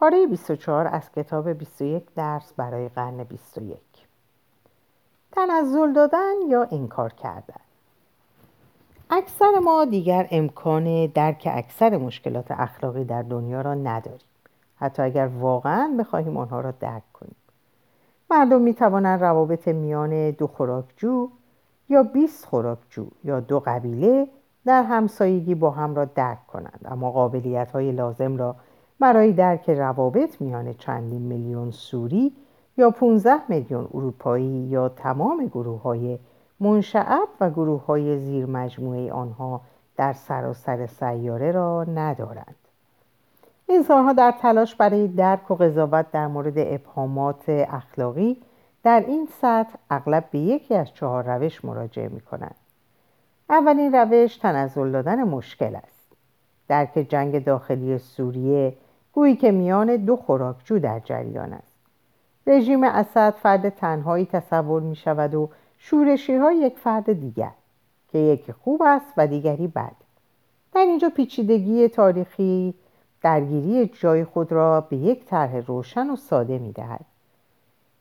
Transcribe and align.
پاره 0.00 0.26
24 0.26 0.86
از 0.86 1.12
کتاب 1.12 1.48
21 1.48 2.14
درس 2.14 2.52
برای 2.52 2.88
قرن 2.88 3.24
21 3.24 3.78
تنزل 5.32 5.92
دادن 5.92 6.34
یا 6.48 6.68
انکار 6.72 7.12
کردن؟ 7.12 7.60
اکثر 9.10 9.58
ما 9.64 9.84
دیگر 9.84 10.28
امکان 10.30 11.06
درک 11.06 11.48
اکثر 11.50 11.96
مشکلات 11.96 12.50
اخلاقی 12.50 13.04
در 13.04 13.22
دنیا 13.22 13.60
را 13.60 13.74
نداریم. 13.74 14.28
حتی 14.76 15.02
اگر 15.02 15.26
واقعا 15.26 15.96
بخواهیم 15.98 16.36
آنها 16.36 16.60
را 16.60 16.70
درک 16.70 17.12
کنیم. 17.12 17.36
مردم 18.30 18.60
می 18.60 18.74
توانند 18.74 19.20
روابط 19.20 19.68
میان 19.68 20.30
دو 20.30 20.46
خوراکجو 20.46 21.28
یا 21.88 22.02
20 22.02 22.44
خوراکجو 22.44 23.06
یا 23.24 23.40
دو 23.40 23.60
قبیله 23.60 24.28
در 24.66 24.82
همسایگی 24.82 25.54
با 25.54 25.70
هم 25.70 25.94
را 25.94 26.04
درک 26.04 26.46
کنند 26.46 26.80
اما 26.84 27.10
قابلیت 27.10 27.70
های 27.70 27.92
لازم 27.92 28.36
را 28.36 28.56
برای 29.00 29.32
درک 29.32 29.70
روابط 29.70 30.40
میان 30.40 30.74
چندین 30.74 31.22
میلیون 31.22 31.70
سوری 31.70 32.32
یا 32.76 32.90
15 32.90 33.32
میلیون 33.48 33.88
اروپایی 33.94 34.46
یا 34.46 34.88
تمام 34.88 35.46
گروه 35.46 35.82
های 35.82 36.18
منشعب 36.60 37.28
و 37.40 37.50
گروه 37.50 37.84
های 37.84 38.18
زیر 38.18 38.46
مجموعه 38.46 39.12
آنها 39.12 39.60
در 39.96 40.12
سراسر 40.12 40.86
سیاره 40.86 41.52
را 41.52 41.84
ندارند 41.84 42.56
انسانها 43.68 44.12
در 44.12 44.34
تلاش 44.40 44.74
برای 44.74 45.08
درک 45.08 45.50
و 45.50 45.54
قضاوت 45.54 46.10
در 46.12 46.26
مورد 46.26 46.54
ابهامات 46.56 47.44
اخلاقی 47.48 48.42
در 48.82 49.04
این 49.06 49.28
سطح 49.40 49.74
اغلب 49.90 50.24
به 50.30 50.38
یکی 50.38 50.74
از 50.74 50.94
چهار 50.94 51.24
روش 51.24 51.64
مراجعه 51.64 52.08
می 52.08 52.20
کنند. 52.20 52.54
اولین 53.50 53.94
روش 53.94 54.36
تنزل 54.36 54.92
دادن 54.92 55.24
مشکل 55.24 55.76
است. 55.76 56.12
درک 56.68 57.06
جنگ 57.08 57.44
داخلی 57.44 57.98
سوریه 57.98 58.76
گویی 59.18 59.36
که 59.36 59.50
میان 59.50 59.96
دو 59.96 60.16
خوراکجو 60.16 60.78
در 60.78 61.00
جریان 61.00 61.52
است. 61.52 61.76
رژیم 62.46 62.84
اسد 62.84 63.30
فرد 63.30 63.68
تنهایی 63.68 64.26
تصور 64.26 64.82
می 64.82 64.96
شود 64.96 65.34
و 65.34 65.50
شورشی 65.78 66.36
های 66.36 66.56
یک 66.56 66.78
فرد 66.78 67.12
دیگر 67.12 67.50
که 68.12 68.18
یکی 68.18 68.52
خوب 68.52 68.82
است 68.82 69.12
و 69.16 69.26
دیگری 69.26 69.66
بد. 69.66 69.92
در 70.74 70.80
اینجا 70.80 71.08
پیچیدگی 71.08 71.88
تاریخی 71.88 72.74
درگیری 73.22 73.86
جای 73.86 74.24
خود 74.24 74.52
را 74.52 74.80
به 74.80 74.96
یک 74.96 75.24
طرح 75.24 75.56
روشن 75.56 76.10
و 76.10 76.16
ساده 76.16 76.58
می 76.58 76.72
دهد. 76.72 77.04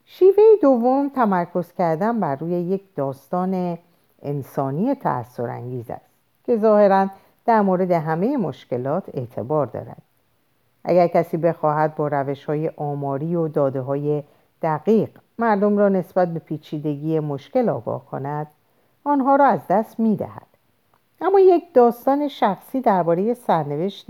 شیوه 0.05 0.43
دوم 0.61 1.09
تمرکز 1.09 1.73
کردن 1.73 2.19
بر 2.19 2.35
روی 2.35 2.51
یک 2.51 2.95
داستان 2.95 3.77
انسانی 4.21 4.95
تأثیرانگیز 4.95 5.89
است 5.89 6.09
که 6.45 6.57
ظاهرا 6.57 7.07
در 7.45 7.61
مورد 7.61 7.91
همه 7.91 8.37
مشکلات 8.37 9.03
اعتبار 9.13 9.65
دارد 9.65 10.01
اگر 10.87 11.07
کسی 11.07 11.37
بخواهد 11.37 11.95
با 11.95 12.07
روش 12.07 12.45
های 12.45 12.71
آماری 12.77 13.35
و 13.35 13.47
داده 13.47 13.81
های 13.81 14.23
دقیق 14.61 15.09
مردم 15.39 15.77
را 15.77 15.89
نسبت 15.89 16.33
به 16.33 16.39
پیچیدگی 16.39 17.19
مشکل 17.19 17.69
آگاه 17.69 18.05
کند 18.05 18.47
آنها 19.03 19.35
را 19.35 19.45
از 19.45 19.59
دست 19.69 19.99
می 19.99 20.15
دهد. 20.15 20.47
اما 21.21 21.39
یک 21.39 21.73
داستان 21.73 22.27
شخصی 22.27 22.81
درباره 22.81 23.33
سرنوشت 23.33 24.09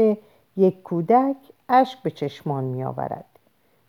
یک 0.57 0.83
کودک 0.83 1.35
اشک 1.69 2.03
به 2.03 2.11
چشمان 2.11 2.63
می 2.63 2.83
آورد 2.83 3.25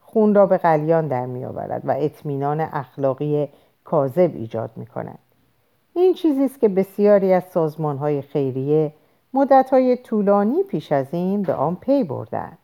خون 0.01 0.35
را 0.35 0.47
به 0.47 0.59
قلیان 0.59 1.09
در 1.09 1.27
می 1.27 1.45
آورد 1.45 1.83
و 1.85 1.95
اطمینان 1.99 2.61
اخلاقی 2.61 3.49
کاذب 3.85 4.31
ایجاد 4.35 4.71
می 4.77 4.87
کند 4.87 5.19
این 5.95 6.15
چیزی 6.15 6.45
است 6.45 6.61
که 6.61 6.69
بسیاری 6.69 7.33
از 7.33 7.45
سازمان 7.45 7.99
های 7.99 8.23
خیریه 8.23 8.93
مدت 9.35 9.71
های 9.71 9.97
طولانی 9.97 10.63
پیش 10.63 10.93
از 10.93 11.07
این 11.13 11.43
به 11.43 11.55
آن 11.55 11.77
پی 11.77 12.05
بردند. 12.05 12.58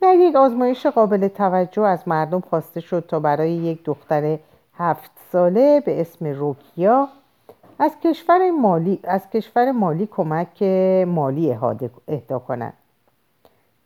در 0.00 0.14
یک 0.14 0.36
آزمایش 0.36 0.86
قابل 0.86 1.28
توجه 1.28 1.82
از 1.82 2.08
مردم 2.08 2.40
خواسته 2.40 2.80
شد 2.80 3.04
تا 3.08 3.20
برای 3.20 3.52
یک 3.52 3.84
دختر 3.84 4.38
هفت 4.74 5.10
ساله 5.32 5.80
به 5.80 6.00
اسم 6.00 6.26
روکیا 6.26 7.08
از 7.78 7.92
کشور 8.04 8.50
مالی, 8.50 9.00
از 9.04 9.30
کشور 9.30 9.72
مالی 9.72 10.08
کمک 10.12 10.62
مالی 11.06 11.52
اهدا 12.08 12.38
کنند. 12.38 12.72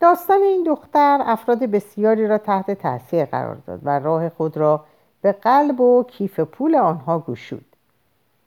داستان 0.01 0.43
این 0.43 0.63
دختر 0.63 1.23
افراد 1.27 1.59
بسیاری 1.59 2.27
را 2.29 2.39
تحت 2.39 2.71
تاثیر 2.71 3.25
قرار 3.25 3.55
داد 3.67 3.81
و 3.83 3.99
راه 3.99 4.29
خود 4.29 4.57
را 4.57 4.85
به 5.23 5.33
قلب 5.33 5.81
و 5.81 6.05
کیف 6.05 6.41
پول 6.41 6.75
آنها 6.75 7.19
گشود. 7.19 7.65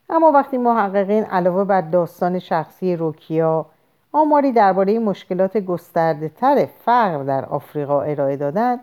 اما 0.10 0.32
وقتی 0.32 0.58
محققین 0.58 1.24
علاوه 1.24 1.64
بر 1.64 1.82
داستان 1.82 2.40
شخصی 2.40 2.96
روکیا 2.96 3.66
آماری 4.12 4.52
درباره 4.52 5.00
مشکلات 5.00 5.58
گسترده 5.58 6.30
تر 6.30 6.66
فقر 6.66 7.24
در 7.24 7.46
آفریقا 7.46 8.02
ارائه 8.02 8.38
دادند. 8.38 8.80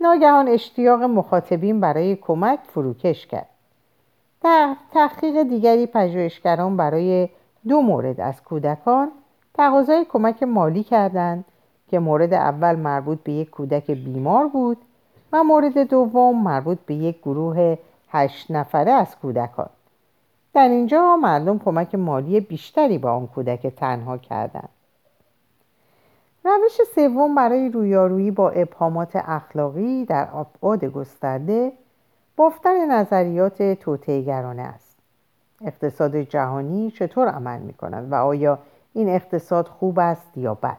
ناگهان 0.00 0.48
اشتیاق 0.48 1.02
مخاطبین 1.02 1.80
برای 1.80 2.16
کمک 2.16 2.58
فروکش 2.62 3.26
کرد. 3.26 3.48
در 4.42 4.76
تحقیق 4.92 5.42
دیگری 5.42 5.86
پژوهشگران 5.86 6.76
برای 6.76 7.28
دو 7.68 7.80
مورد 7.80 8.20
از 8.20 8.42
کودکان 8.42 9.08
تقاضای 9.54 10.04
کمک 10.04 10.42
مالی 10.42 10.82
کردند 10.82 11.44
که 11.90 11.98
مورد 11.98 12.34
اول 12.34 12.76
مربوط 12.76 13.18
به 13.18 13.32
یک 13.32 13.50
کودک 13.50 13.90
بیمار 13.90 14.48
بود 14.48 14.78
و 15.32 15.44
مورد 15.44 15.78
دوم 15.78 16.42
مربوط 16.42 16.78
به 16.86 16.94
یک 16.94 17.18
گروه 17.18 17.78
هشت 18.08 18.50
نفره 18.50 18.92
از 18.92 19.16
کودکان. 19.16 19.68
در 20.56 20.68
اینجا 20.68 21.16
مردم 21.16 21.58
کمک 21.58 21.94
مالی 21.94 22.40
بیشتری 22.40 22.98
با 22.98 23.12
آن 23.12 23.26
کودک 23.26 23.66
تنها 23.66 24.18
کردند. 24.18 24.68
روش 26.44 26.80
سوم 26.94 27.34
برای 27.34 27.68
رویارویی 27.68 28.30
با 28.30 28.50
ابهامات 28.50 29.16
اخلاقی 29.16 30.04
در 30.04 30.28
ابعاد 30.34 30.84
گسترده 30.84 31.72
بافتن 32.36 32.90
نظریات 32.90 33.62
توطئه‌گرانه 33.62 34.62
است. 34.62 34.96
اقتصاد 35.64 36.16
جهانی 36.16 36.90
چطور 36.90 37.28
عمل 37.28 37.60
می 37.60 37.72
کند 37.72 38.12
و 38.12 38.14
آیا 38.14 38.58
این 38.92 39.08
اقتصاد 39.08 39.68
خوب 39.68 39.98
است 39.98 40.36
یا 40.38 40.54
بد؟ 40.54 40.76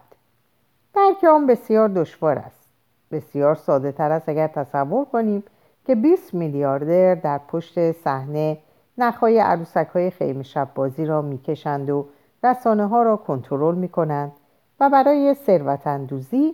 درک 0.93 1.23
آن 1.23 1.47
بسیار 1.47 1.87
دشوار 1.87 2.37
است. 2.37 2.69
بسیار 3.11 3.55
ساده 3.55 3.91
تر 3.91 4.11
است 4.11 4.29
اگر 4.29 4.47
تصور 4.47 5.05
کنیم 5.05 5.43
که 5.85 5.95
20 5.95 6.33
میلیاردر 6.33 7.15
در 7.15 7.37
پشت 7.37 7.91
صحنه 7.91 8.57
نخهای 8.97 9.39
عروسک 9.39 9.87
های 9.93 10.09
خیمه 10.09 10.43
شب 10.43 10.69
بازی 10.75 11.05
را 11.05 11.21
می‌کشند 11.21 11.89
و 11.89 12.07
رسانه 12.43 12.87
ها 12.87 13.03
را 13.03 13.17
کنترل 13.17 13.75
می 13.75 13.89
کنند 13.89 14.31
و 14.79 14.89
برای 14.89 15.33
ثروت 15.33 15.87
اندوزی 15.87 16.53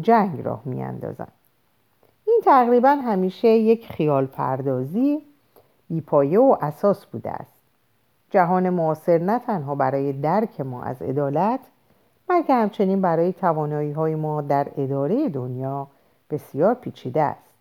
جنگ 0.00 0.44
راه 0.44 0.62
میاندازند. 0.64 1.32
این 2.26 2.40
تقریبا 2.44 2.88
همیشه 2.88 3.48
یک 3.48 3.92
خیال 3.92 4.26
پردازی 4.26 5.22
بیپایه 5.90 6.40
و 6.40 6.56
اساس 6.60 7.06
بوده 7.06 7.30
است. 7.30 7.54
جهان 8.30 8.70
معاصر 8.70 9.18
نه 9.18 9.38
تنها 9.38 9.74
برای 9.74 10.12
درک 10.12 10.60
ما 10.60 10.82
از 10.82 11.02
عدالت 11.02 11.60
بلکه 12.28 12.54
همچنین 12.54 13.00
برای 13.00 13.32
توانایی 13.32 13.92
های 13.92 14.14
ما 14.14 14.42
در 14.42 14.68
اداره 14.76 15.28
دنیا 15.28 15.86
بسیار 16.30 16.74
پیچیده 16.74 17.22
است. 17.22 17.54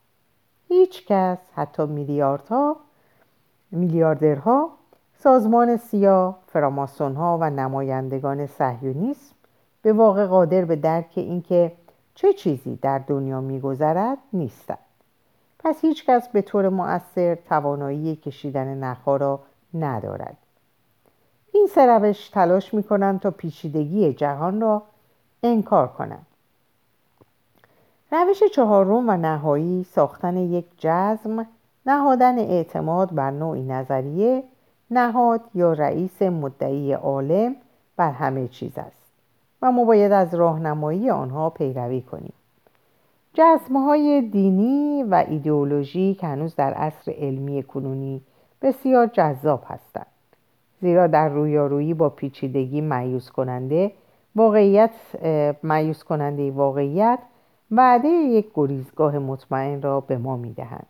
هیچ 0.67 1.07
کس 1.07 1.37
حتی 1.55 1.85
میلیاردها 1.85 2.75
میلیاردرها 3.73 4.69
سازمان 5.19 5.77
سیا 5.77 6.35
فراماسون 6.47 7.15
ها 7.15 7.37
و 7.41 7.49
نمایندگان 7.49 8.47
صهیونیسم 8.47 9.35
به 9.81 9.93
واقع 9.93 10.25
قادر 10.25 10.65
به 10.65 10.75
درک 10.75 11.11
اینکه 11.15 11.71
چه 12.15 12.33
چیزی 12.33 12.79
در 12.81 12.99
دنیا 12.99 13.41
میگذرد 13.41 14.17
نیستند. 14.33 14.77
پس 15.59 15.81
هیچ 15.81 16.05
کس 16.05 16.27
به 16.27 16.41
طور 16.41 16.69
مؤثر 16.69 17.35
توانایی 17.35 18.15
کشیدن 18.15 18.77
نخها 18.77 19.17
را 19.17 19.39
ندارد. 19.73 20.37
این 21.51 21.67
سه 21.67 21.85
روش 21.85 22.29
تلاش 22.29 22.73
می 22.73 22.83
کنند 22.83 23.19
تا 23.19 23.31
پیچیدگی 23.31 24.13
جهان 24.13 24.61
را 24.61 24.83
انکار 25.43 25.87
کنند. 25.87 26.25
روش 28.11 28.43
چهارم 28.43 29.09
و 29.09 29.17
نهایی 29.17 29.83
ساختن 29.83 30.37
یک 30.37 30.65
جزم 30.77 31.47
نهادن 31.85 32.39
اعتماد 32.39 33.15
بر 33.15 33.31
نوعی 33.31 33.63
نظریه 33.63 34.43
نهاد 34.91 35.41
یا 35.53 35.73
رئیس 35.73 36.21
مدعی 36.21 36.93
عالم 36.93 37.55
بر 37.97 38.11
همه 38.11 38.47
چیز 38.47 38.77
است 38.77 39.13
و 39.61 39.71
ما 39.71 39.85
باید 39.85 40.11
از 40.11 40.35
راهنمایی 40.35 41.09
آنها 41.09 41.49
پیروی 41.49 42.01
کنیم. 42.01 42.33
های 43.75 44.21
دینی 44.21 45.03
و 45.03 45.25
ایدئولوژی 45.29 46.13
که 46.13 46.27
هنوز 46.27 46.55
در 46.55 46.73
عصر 46.73 47.11
علمی 47.17 47.63
کنونی 47.63 48.21
بسیار 48.61 49.07
جذاب 49.07 49.63
هستند 49.67 50.05
زیرا 50.81 51.07
در 51.07 51.29
رویارویی 51.29 51.93
با 51.93 52.09
پیچیدگی 52.09 52.81
معیوز 52.81 53.29
کننده 53.29 53.91
واقعیت 54.35 54.91
معیوز 55.63 56.03
کننده 56.03 56.51
واقعیت 56.51 57.19
وعده 57.71 58.07
یک 58.07 58.47
گریزگاه 58.55 59.17
مطمئن 59.19 59.81
را 59.81 59.99
به 59.99 60.17
ما 60.17 60.37
می‌دهند. 60.37 60.85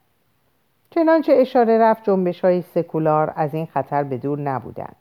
چنانچه 0.95 1.33
اشاره 1.33 1.77
رفت 1.77 2.03
جنبش 2.03 2.45
های 2.45 2.61
سکولار 2.61 3.33
از 3.35 3.53
این 3.53 3.65
خطر 3.65 4.03
به 4.03 4.17
دور 4.17 4.39
نبودند 4.39 4.95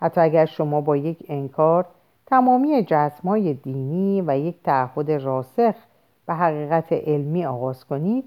حتی 0.00 0.20
اگر 0.20 0.44
شما 0.44 0.80
با 0.80 0.96
یک 0.96 1.18
انکار 1.28 1.86
تمامی 2.26 2.86
های 3.24 3.54
دینی 3.54 4.22
و 4.26 4.38
یک 4.38 4.62
تعهد 4.62 5.10
راسخ 5.10 5.74
به 6.26 6.34
حقیقت 6.34 6.92
علمی 6.92 7.46
آغاز 7.46 7.84
کنید 7.84 8.24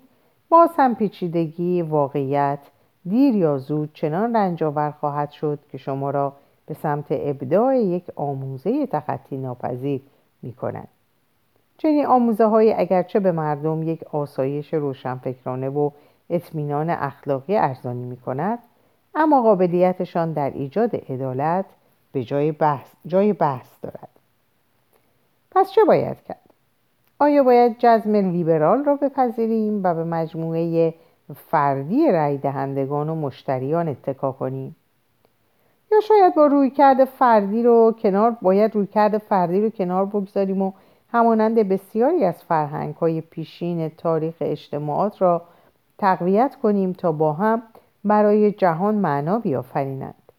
باز 0.49 0.69
هم 0.77 0.95
پیچیدگی 0.95 1.81
واقعیت 1.81 2.59
دیر 3.05 3.35
یا 3.35 3.57
زود 3.57 3.89
چنان 3.93 4.35
رنجآور 4.35 4.91
خواهد 4.91 5.31
شد 5.31 5.59
که 5.71 5.77
شما 5.77 6.09
را 6.09 6.33
به 6.65 6.73
سمت 6.73 7.05
ابداع 7.09 7.77
یک 7.77 8.05
آموزه 8.15 8.87
تخطی 8.87 9.37
ناپذیر 9.37 10.01
می 10.41 10.53
کند. 10.53 10.87
چنین 11.77 12.05
آموزه 12.05 12.45
های 12.45 12.73
اگرچه 12.73 13.19
به 13.19 13.31
مردم 13.31 13.83
یک 13.83 14.03
آسایش 14.03 14.73
روشنفکرانه 14.73 15.69
و 15.69 15.89
اطمینان 16.29 16.89
اخلاقی 16.89 17.57
ارزانی 17.57 18.05
می 18.05 18.17
کند 18.17 18.59
اما 19.15 19.41
قابلیتشان 19.41 20.33
در 20.33 20.49
ایجاد 20.49 20.95
عدالت 20.95 21.65
به 22.11 22.23
جای 22.23 22.51
بحث, 22.51 22.93
جای 23.05 23.33
بحث 23.33 23.67
دارد 23.81 24.09
پس 25.51 25.71
چه 25.71 25.83
باید 25.83 26.17
کرد؟ 26.27 26.49
آیا 27.19 27.43
باید 27.43 27.75
جزم 27.79 28.15
لیبرال 28.15 28.83
را 28.83 28.95
بپذیریم 28.95 29.83
و 29.83 29.93
به 29.93 30.03
مجموعه 30.03 30.93
فردی 31.35 32.11
رای 32.11 32.37
دهندگان 32.37 33.09
و 33.09 33.15
مشتریان 33.15 33.87
اتکا 33.87 34.31
کنیم؟ 34.31 34.75
یا 35.91 35.99
شاید 35.99 36.35
با 36.35 36.45
رویکرد 36.45 37.05
فردی 37.05 37.63
رو 37.63 37.95
کنار 38.01 38.37
باید 38.41 38.75
رویکرد 38.75 39.17
فردی 39.17 39.61
رو 39.61 39.69
کنار 39.69 40.05
بگذاریم 40.05 40.61
و 40.61 40.71
همانند 41.11 41.55
بسیاری 41.69 42.25
از 42.25 42.43
فرهنگ 42.43 42.95
های 42.95 43.21
پیشین 43.21 43.89
تاریخ 43.89 44.35
اجتماعات 44.41 45.21
را 45.21 45.41
تقویت 45.99 46.55
کنیم 46.63 46.93
تا 46.93 47.11
با 47.11 47.33
هم 47.33 47.61
برای 48.03 48.51
جهان 48.51 48.95
معنا 48.95 49.39
بیافرینند 49.39 50.31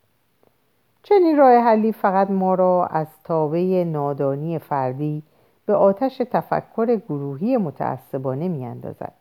چنین 1.02 1.36
راه 1.36 1.58
حلی 1.58 1.92
فقط 1.92 2.30
ما 2.30 2.54
را 2.54 2.86
از 2.86 3.06
تابه 3.24 3.84
نادانی 3.84 4.58
فردی 4.58 5.22
به 5.66 5.74
آتش 5.74 6.22
تفکر 6.30 6.96
گروهی 6.96 7.56
متعصبانه 7.56 8.48
میاندازد 8.48 9.12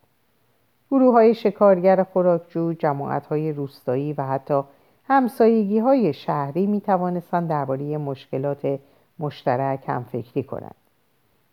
گروه 0.91 1.13
های 1.13 1.33
شکارگر 1.33 2.03
خوراکجو، 2.03 2.74
جماعت 2.74 3.25
های 3.25 3.51
روستایی 3.51 4.13
و 4.13 4.24
حتی 4.24 4.62
همسایگی 5.07 5.80
های 5.80 6.13
شهری 6.13 6.68
می 6.68 6.81
توانستند 6.81 7.50
درباره 7.50 7.97
مشکلات 7.97 8.80
مشترک 9.19 9.83
هم 9.88 10.03
فکری 10.03 10.44
کنند. 10.44 10.75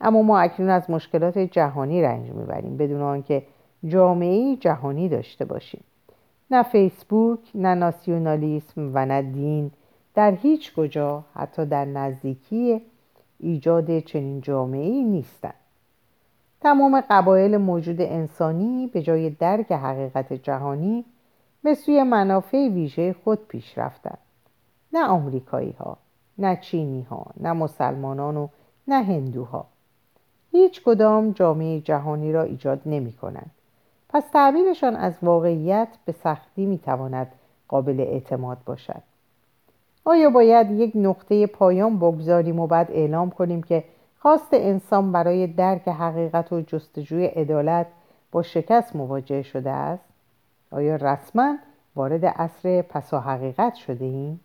اما 0.00 0.22
ما 0.22 0.38
اکنون 0.38 0.70
از 0.70 0.90
مشکلات 0.90 1.38
جهانی 1.38 2.02
رنج 2.02 2.30
می‌بریم 2.30 2.76
بدون 2.76 3.02
آنکه 3.02 3.42
جامعه 3.88 4.56
جهانی 4.56 5.08
داشته 5.08 5.44
باشیم. 5.44 5.84
نه 6.50 6.62
فیسبوک، 6.62 7.38
نه 7.54 7.74
ناسیونالیسم 7.74 8.90
و 8.94 9.06
نه 9.06 9.22
دین 9.22 9.70
در 10.14 10.30
هیچ 10.30 10.74
کجا 10.74 11.24
حتی 11.34 11.66
در 11.66 11.84
نزدیکی 11.84 12.80
ایجاد 13.38 13.98
چنین 13.98 14.40
جامعه 14.40 15.02
نیستند. 15.02 15.54
تمام 16.60 17.00
قبایل 17.10 17.56
موجود 17.56 18.00
انسانی 18.00 18.90
به 18.92 19.02
جای 19.02 19.30
درک 19.30 19.72
حقیقت 19.72 20.32
جهانی 20.32 21.04
به 21.62 21.74
سوی 21.74 22.02
منافع 22.02 22.68
ویژه 22.68 23.12
خود 23.24 23.46
پیش 23.48 23.78
رفتند. 23.78 24.18
نه 24.92 25.06
آمریکایی 25.06 25.72
ها، 25.72 25.98
نه 26.38 26.56
چینی 26.56 27.02
ها، 27.02 27.26
نه 27.40 27.52
مسلمانان 27.52 28.36
و 28.36 28.48
نه 28.88 29.02
هندوها. 29.02 29.66
هیچ 30.52 30.82
کدام 30.84 31.30
جامعه 31.30 31.80
جهانی 31.80 32.32
را 32.32 32.42
ایجاد 32.42 32.80
نمی 32.86 33.12
کنند. 33.12 33.50
پس 34.08 34.24
تعبیرشان 34.32 34.96
از 34.96 35.12
واقعیت 35.22 35.88
به 36.04 36.12
سختی 36.12 36.66
می 36.66 36.78
تواند 36.78 37.32
قابل 37.68 38.00
اعتماد 38.00 38.58
باشد. 38.64 39.02
آیا 40.04 40.30
باید 40.30 40.70
یک 40.70 40.92
نقطه 40.94 41.46
پایان 41.46 41.98
بگذاریم 41.98 42.60
و 42.60 42.66
بعد 42.66 42.90
اعلام 42.90 43.30
کنیم 43.30 43.62
که 43.62 43.84
خواست 44.18 44.48
انسان 44.52 45.12
برای 45.12 45.46
درک 45.46 45.88
حقیقت 45.88 46.52
و 46.52 46.60
جستجوی 46.60 47.26
عدالت 47.26 47.86
با 48.32 48.42
شکست 48.42 48.96
مواجه 48.96 49.42
شده 49.42 49.70
است؟ 49.70 50.04
آیا 50.70 50.96
رسما 50.96 51.56
وارد 51.96 52.26
عصر 52.26 52.82
پسا 52.82 53.20
حقیقت 53.20 53.74
شده 53.74 54.04
ایم؟ 54.04 54.40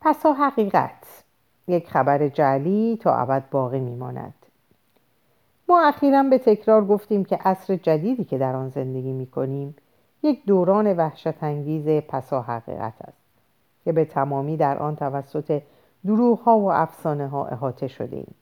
پسا 0.00 0.32
حقیقت 0.32 1.22
یک 1.68 1.88
خبر 1.88 2.28
جعلی 2.28 2.98
تا 3.02 3.14
ابد 3.14 3.50
باقی 3.50 3.80
میماند 3.80 4.34
ما 5.70 5.80
اخیرا 5.80 6.22
به 6.22 6.38
تکرار 6.38 6.84
گفتیم 6.84 7.24
که 7.24 7.36
عصر 7.36 7.76
جدیدی 7.76 8.24
که 8.24 8.38
در 8.38 8.56
آن 8.56 8.68
زندگی 8.68 9.12
می 9.12 9.26
کنیم 9.26 9.76
یک 10.22 10.46
دوران 10.46 10.96
وحشت 10.96 11.42
انگیز 11.42 11.88
پسا 11.88 12.42
حقیقت 12.42 12.92
است 13.00 13.22
که 13.84 13.92
به 13.92 14.04
تمامی 14.04 14.56
در 14.56 14.78
آن 14.78 14.96
توسط 14.96 15.62
دروغ 16.06 16.38
ها 16.38 16.58
و 16.58 16.72
افسانه 16.72 17.28
ها 17.28 17.46
احاطه 17.46 17.88
شده 17.88 18.16
ایم. 18.16 18.34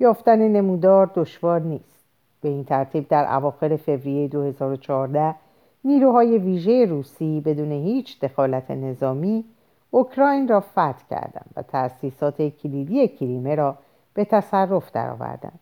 یافتن 0.00 0.38
نمودار 0.38 1.10
دشوار 1.14 1.60
نیست. 1.60 2.00
به 2.40 2.48
این 2.48 2.64
ترتیب 2.64 3.08
در 3.08 3.34
اواخر 3.34 3.76
فوریه 3.76 4.28
2014 4.28 5.34
نیروهای 5.84 6.38
ویژه 6.38 6.84
روسی 6.84 7.40
بدون 7.40 7.72
هیچ 7.72 8.20
دخالت 8.20 8.70
نظامی 8.70 9.44
اوکراین 9.90 10.48
را 10.48 10.60
فتح 10.60 10.98
کردند 11.10 11.50
و 11.56 11.62
تأسیسات 11.62 12.42
کلیدی 12.42 13.08
کریمه 13.08 13.54
را 13.54 13.76
به 14.14 14.24
تصرف 14.24 14.92
درآوردند. 14.92 15.60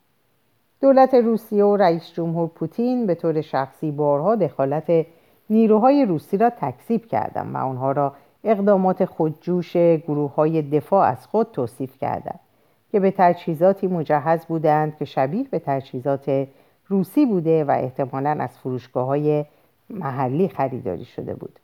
دولت 0.81 1.15
روسیه 1.15 1.65
و 1.65 1.77
رئیس 1.77 2.13
جمهور 2.13 2.49
پوتین 2.49 3.07
به 3.07 3.15
طور 3.15 3.41
شخصی 3.41 3.91
بارها 3.91 4.37
دخالت 4.37 5.07
نیروهای 5.51 6.05
روسی 6.05 6.37
را 6.37 6.51
تکذیب 6.51 7.07
کردند 7.07 7.55
و 7.55 7.59
آنها 7.59 7.93
را 7.93 8.15
اقدامات 8.45 9.05
خودجوش 9.05 9.77
گروه 9.77 10.35
های 10.35 10.63
دفاع 10.63 11.09
از 11.09 11.27
خود 11.27 11.51
توصیف 11.53 11.99
کردند 11.99 12.41
که 12.93 13.01
به 13.01 13.15
تجهیزاتی 13.17 13.87
مجهز 13.87 14.47
بودند 14.47 14.97
که 14.97 15.05
شبیه 15.05 15.47
به 15.51 15.59
تجهیزات 15.59 16.47
روسی 16.89 17.27
بوده 17.27 17.65
و 17.65 17.71
احتمالا 17.71 18.31
از 18.31 18.59
فروشگاه 18.59 19.07
های 19.07 19.45
محلی 19.91 20.49
خریداری 20.49 21.05
شده 21.05 21.35
بود. 21.35 21.59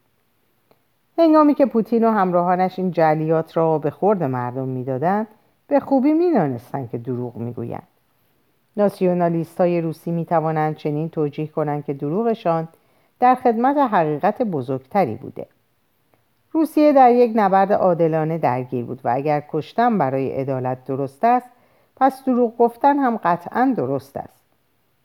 هنگامی 1.19 1.55
که 1.55 1.67
پوتین 1.67 2.05
و 2.05 2.11
همراهانش 2.11 2.79
این 2.79 2.91
جلیات 2.91 3.57
را 3.57 3.79
به 3.79 3.91
خورد 3.91 4.23
مردم 4.23 4.69
می‌دادند 4.69 5.27
به 5.69 5.81
خوبی 5.81 6.13
می‌دانستند 6.13 6.91
که 6.91 6.99
دروغ 6.99 7.37
می‌گویند. 7.37 7.94
ناسیونالیست 8.77 9.61
های 9.61 9.81
روسی 9.81 10.11
می 10.11 10.25
توانند 10.25 10.77
چنین 10.77 11.09
توجیه 11.09 11.47
کنند 11.47 11.85
که 11.85 11.93
دروغشان 11.93 12.69
در 13.21 13.35
خدمت 13.35 13.77
حقیقت 13.77 14.43
بزرگتری 14.43 15.15
بوده. 15.15 15.47
روسیه 16.53 16.93
در 16.93 17.13
یک 17.13 17.33
نبرد 17.35 17.73
عادلانه 17.73 18.39
درگیر 18.39 18.85
بود 18.85 19.01
و 19.05 19.13
اگر 19.15 19.43
کشتن 19.51 19.99
برای 19.99 20.31
عدالت 20.31 20.85
درست 20.85 21.25
است 21.25 21.47
پس 21.97 22.25
دروغ 22.25 22.57
گفتن 22.57 22.99
هم 22.99 23.17
قطعا 23.25 23.75
درست 23.77 24.17
است. 24.17 24.45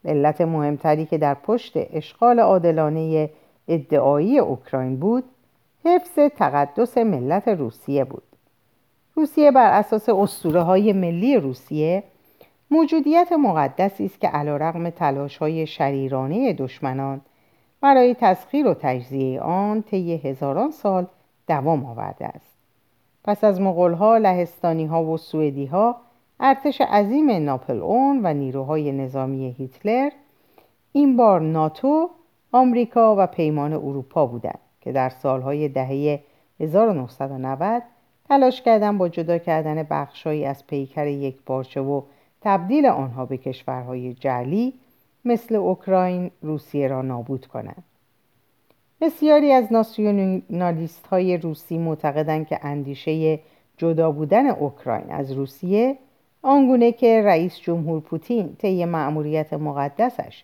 علت 0.05 0.41
مهمتری 0.41 1.05
که 1.05 1.17
در 1.17 1.33
پشت 1.33 1.73
اشغال 1.75 2.39
عادلانه 2.39 3.29
ادعایی 3.67 4.39
اوکراین 4.39 4.99
بود 4.99 5.23
حفظ 5.85 6.19
تقدس 6.37 6.97
ملت 6.97 7.47
روسیه 7.47 8.03
بود. 8.03 8.23
روسیه 9.15 9.51
بر 9.51 9.79
اساس 9.79 10.09
اسطوره 10.09 10.61
های 10.61 10.93
ملی 10.93 11.37
روسیه 11.37 12.03
موجودیت 12.71 13.31
مقدسی 13.31 14.05
است 14.05 14.21
که 14.21 14.27
علیرغم 14.27 14.89
تلاش 14.89 15.37
های 15.37 15.67
شریرانه 15.67 16.53
دشمنان 16.53 17.21
برای 17.81 18.15
تسخیر 18.19 18.67
و 18.67 18.73
تجزیه 18.73 19.41
آن 19.41 19.81
طی 19.81 20.17
هزاران 20.17 20.71
سال 20.71 21.07
دوام 21.47 21.85
آورده 21.85 22.25
است. 22.25 22.57
پس 23.23 23.43
از 23.43 23.61
مغولها 23.61 24.17
لهستانی 24.17 24.85
ها 24.85 25.03
و 25.03 25.17
سوئدی 25.17 25.65
ها 25.65 25.95
ارتش 26.39 26.81
عظیم 26.81 27.31
ناپل 27.31 27.79
اون 27.81 28.19
و 28.23 28.33
نیروهای 28.33 28.91
نظامی 28.91 29.55
هیتلر 29.57 30.09
این 30.91 31.17
بار 31.17 31.41
ناتو 31.41 32.09
آمریکا 32.51 33.15
و 33.17 33.27
پیمان 33.27 33.73
اروپا 33.73 34.25
بودند 34.25 34.59
که 34.81 34.91
در 34.91 35.09
سالهای 35.09 35.67
دهه 35.67 36.23
1990 36.59 37.83
تلاش 38.29 38.61
کردن 38.61 38.97
با 38.97 39.09
جدا 39.09 39.37
کردن 39.37 39.83
بخشهایی 39.83 40.45
از 40.45 40.67
پیکر 40.67 41.07
یک 41.07 41.41
پارچه 41.45 41.81
و 41.81 42.01
تبدیل 42.41 42.85
آنها 42.85 43.25
به 43.25 43.37
کشورهای 43.37 44.13
جعلی 44.13 44.73
مثل 45.25 45.55
اوکراین 45.55 46.31
روسیه 46.41 46.87
را 46.87 47.01
نابود 47.01 47.45
کنند. 47.45 47.83
بسیاری 49.01 49.51
از 49.51 49.73
ناسیونالیست 49.73 51.07
های 51.07 51.37
روسی 51.37 51.77
معتقدند 51.77 52.47
که 52.47 52.59
اندیشه 52.61 53.39
جدا 53.77 54.11
بودن 54.11 54.47
اوکراین 54.47 55.11
از 55.11 55.31
روسیه 55.31 55.97
آنگونه 56.41 56.91
که 56.91 57.21
رئیس 57.21 57.59
جمهور 57.59 57.99
پوتین 57.99 58.55
طی 58.55 58.85
مأموریت 58.85 59.53
مقدسش 59.53 60.43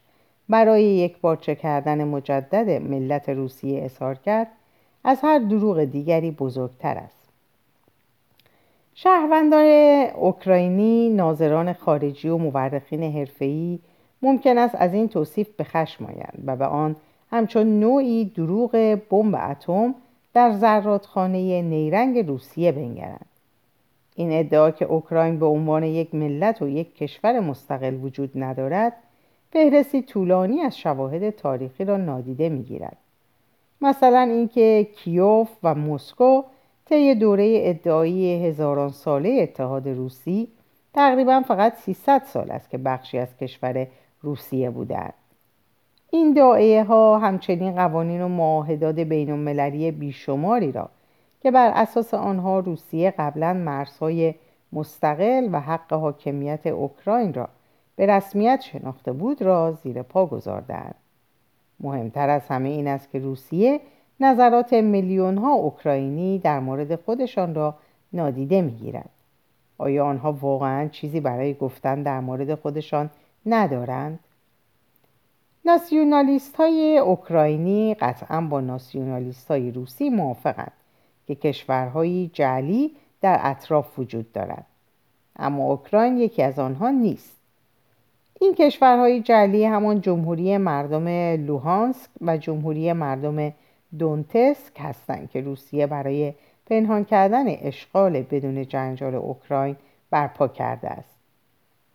برای 0.49 0.83
یک 0.83 1.21
بارچه 1.21 1.55
کردن 1.55 2.03
مجدد 2.03 2.69
ملت 2.69 3.29
روسیه 3.29 3.83
اظهار 3.83 4.15
کرد 4.15 4.47
از 5.03 5.19
هر 5.23 5.39
دروغ 5.39 5.83
دیگری 5.83 6.31
بزرگتر 6.31 6.97
است. 6.97 7.24
شهروندان 8.97 9.65
اوکراینی 10.15 11.09
ناظران 11.09 11.73
خارجی 11.73 12.29
و 12.29 12.37
مورخین 12.37 13.03
حرفه‌ای 13.03 13.79
ممکن 14.21 14.57
است 14.57 14.75
از 14.77 14.93
این 14.93 15.07
توصیف 15.07 15.49
به 15.57 15.63
خشم 15.63 16.05
آیند 16.05 16.43
و 16.45 16.55
به 16.55 16.65
آن 16.65 16.95
همچون 17.31 17.79
نوعی 17.79 18.25
دروغ 18.25 18.99
بمب 19.09 19.35
اتم 19.49 19.95
در 20.33 20.51
زرادخانه 20.51 21.61
نیرنگ 21.61 22.27
روسیه 22.27 22.71
بنگرند. 22.71 23.25
این 24.15 24.31
ادعا 24.31 24.71
که 24.71 24.85
اوکراین 24.85 25.39
به 25.39 25.45
عنوان 25.45 25.83
یک 25.83 26.15
ملت 26.15 26.61
و 26.61 26.67
یک 26.69 26.95
کشور 26.95 27.39
مستقل 27.39 27.95
وجود 27.95 28.31
ندارد 28.35 28.93
فهرستی 29.51 30.01
طولانی 30.01 30.61
از 30.61 30.77
شواهد 30.77 31.29
تاریخی 31.29 31.85
را 31.85 31.97
نادیده 31.97 32.49
می‌گیرد. 32.49 32.97
مثلا 33.81 34.21
اینکه 34.21 34.87
کیوف 34.95 35.49
و 35.63 35.75
مسکو 35.75 36.43
طی 36.85 37.15
دوره 37.15 37.61
ادعایی 37.63 38.45
هزاران 38.45 38.89
ساله 38.89 39.39
اتحاد 39.41 39.87
روسی 39.87 40.47
تقریبا 40.93 41.41
فقط 41.47 41.75
300 41.75 42.23
سال 42.23 42.51
است 42.51 42.69
که 42.69 42.77
بخشی 42.77 43.17
از 43.17 43.37
کشور 43.37 43.87
روسیه 44.21 44.69
بودند 44.69 45.13
این 46.09 46.33
دعایه 46.33 46.83
ها 46.83 47.19
همچنین 47.19 47.75
قوانین 47.75 48.21
و 48.21 48.27
معاهدات 48.27 48.95
بین 48.95 49.31
المللی 49.31 49.91
بیشماری 49.91 50.71
را 50.71 50.89
که 51.41 51.51
بر 51.51 51.71
اساس 51.75 52.13
آنها 52.13 52.59
روسیه 52.59 53.13
قبلا 53.17 53.53
مرزهای 53.53 54.33
مستقل 54.73 55.49
و 55.51 55.59
حق 55.59 55.93
حاکمیت 55.93 56.67
اوکراین 56.67 57.33
را 57.33 57.49
به 57.95 58.05
رسمیت 58.05 58.61
شناخته 58.61 59.11
بود 59.11 59.41
را 59.41 59.71
زیر 59.71 60.01
پا 60.01 60.25
گذاردند. 60.25 60.95
مهمتر 61.79 62.29
از 62.29 62.47
همه 62.47 62.69
این 62.69 62.87
است 62.87 63.11
که 63.11 63.19
روسیه 63.19 63.79
نظرات 64.19 64.73
میلیون 64.73 65.37
ها 65.37 65.51
اوکراینی 65.53 66.39
در 66.39 66.59
مورد 66.59 66.95
خودشان 66.95 67.55
را 67.55 67.75
نادیده 68.13 68.61
می‌گیرد. 68.61 69.09
آیا 69.77 70.05
آنها 70.05 70.33
واقعا 70.33 70.87
چیزی 70.87 71.19
برای 71.19 71.53
گفتن 71.53 72.03
در 72.03 72.19
مورد 72.19 72.55
خودشان 72.55 73.09
ندارند؟ 73.45 74.19
ناسیونالیست 75.65 76.55
های 76.55 76.97
اوکراینی 76.97 77.93
قطعا 77.93 78.41
با 78.41 78.61
ناسیونالیست 78.61 79.51
های 79.51 79.71
روسی 79.71 80.09
موافقند 80.09 80.71
که 81.27 81.35
کشورهایی 81.35 82.31
جعلی 82.33 82.91
در 83.21 83.39
اطراف 83.43 83.99
وجود 83.99 84.31
دارد 84.31 84.65
اما 85.35 85.63
اوکراین 85.63 86.17
یکی 86.17 86.43
از 86.43 86.59
آنها 86.59 86.89
نیست 86.89 87.35
این 88.41 88.55
کشورهای 88.55 89.21
جعلی 89.21 89.65
همان 89.65 90.01
جمهوری 90.01 90.57
مردم 90.57 91.07
لوهانسک 91.45 92.09
و 92.21 92.37
جمهوری 92.37 92.93
مردم 92.93 93.53
دونتسک 93.97 94.73
هستند 94.79 95.29
که 95.29 95.41
روسیه 95.41 95.87
برای 95.87 96.33
پنهان 96.65 97.05
کردن 97.05 97.45
اشغال 97.47 98.21
بدون 98.21 98.67
جنجال 98.67 99.15
اوکراین 99.15 99.75
برپا 100.09 100.47
کرده 100.47 100.89
است 100.89 101.15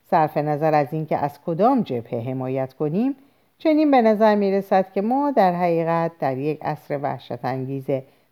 صرف 0.03 0.37
نظر 0.37 0.73
از 0.73 0.87
اینکه 0.91 1.17
از 1.17 1.41
کدام 1.45 1.81
جبهه 1.81 2.19
حمایت 2.19 2.73
کنیم 2.73 3.15
چنین 3.57 3.91
به 3.91 4.01
نظر 4.01 4.35
می 4.35 4.51
رسد 4.51 4.91
که 4.91 5.01
ما 5.01 5.31
در 5.31 5.53
حقیقت 5.53 6.11
در 6.19 6.37
یک 6.37 6.59
عصر 6.61 6.99
وحشت 7.01 7.45
انگیز 7.45 7.85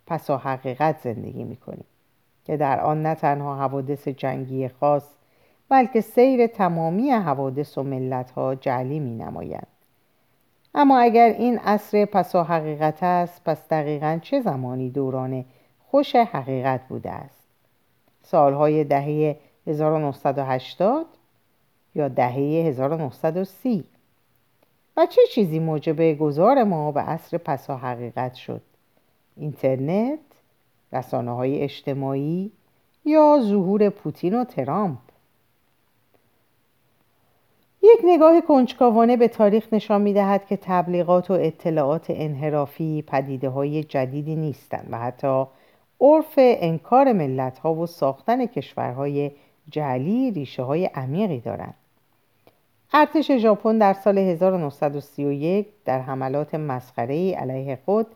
پسا 0.07 0.37
حقیقت 0.37 0.99
زندگی 0.99 1.43
می 1.43 1.55
کنیم 1.55 1.85
که 2.45 2.57
در 2.57 2.79
آن 2.79 3.03
نه 3.03 3.15
تنها 3.15 3.55
حوادث 3.55 4.07
جنگی 4.07 4.67
خاص 4.67 5.03
بلکه 5.69 6.01
سیر 6.01 6.47
تمامی 6.47 7.09
حوادث 7.09 7.77
و 7.77 7.83
ملت 7.83 8.31
ها 8.31 8.55
جعلی 8.55 8.99
می 8.99 9.15
نمایند. 9.15 9.67
اما 10.75 10.99
اگر 10.99 11.35
این 11.37 11.57
عصر 11.57 12.05
پسا 12.05 12.43
حقیقت 12.43 13.03
است 13.03 13.43
پس 13.43 13.67
دقیقا 13.67 14.19
چه 14.21 14.41
زمانی 14.41 14.89
دوران 14.89 15.45
خوش 15.91 16.15
حقیقت 16.15 16.87
بوده 16.87 17.11
است؟ 17.11 17.47
سالهای 18.23 18.83
دهه 18.83 19.37
1980 19.67 21.05
یا 21.95 22.07
دهه 22.07 22.35
1930 22.67 23.83
و 24.97 25.05
چه 25.05 25.21
چیزی 25.31 25.59
موجب 25.59 26.17
گذار 26.17 26.63
ما 26.63 26.91
به 26.91 27.01
عصر 27.01 27.37
پسا 27.37 27.77
حقیقت 27.77 28.33
شد؟ 28.33 28.61
اینترنت 29.37 30.19
رسانه 30.93 31.35
های 31.35 31.61
اجتماعی 31.61 32.51
یا 33.05 33.39
ظهور 33.41 33.89
پوتین 33.89 34.41
و 34.41 34.43
ترامپ؟ 34.43 35.08
یک 37.81 37.99
نگاه 38.03 38.41
کنجکاوانه 38.41 39.17
به 39.17 39.27
تاریخ 39.27 39.67
نشان 39.71 40.01
می 40.01 40.13
دهد 40.13 40.45
که 40.45 40.57
تبلیغات 40.61 41.31
و 41.31 41.33
اطلاعات 41.33 42.05
انحرافی 42.09 43.01
پدیده 43.07 43.49
های 43.49 43.83
جدیدی 43.83 44.35
نیستند 44.35 44.87
و 44.91 44.99
حتی 44.99 45.45
عرف 46.01 46.33
انکار 46.37 47.13
ملت 47.13 47.59
ها 47.59 47.73
و 47.73 47.85
ساختن 47.85 48.45
کشورهای 48.45 49.31
جعلی 49.69 50.31
ریشه 50.31 50.63
های 50.63 50.85
عمیقی 50.85 51.39
دارند. 51.39 51.73
ارتش 52.93 53.31
ژاپن 53.31 53.77
در 53.77 53.93
سال 53.93 54.17
1931 54.17 55.67
در 55.85 56.01
حملات 56.01 56.55
مسخره 56.55 57.31
علیه 57.31 57.79
خود 57.85 58.07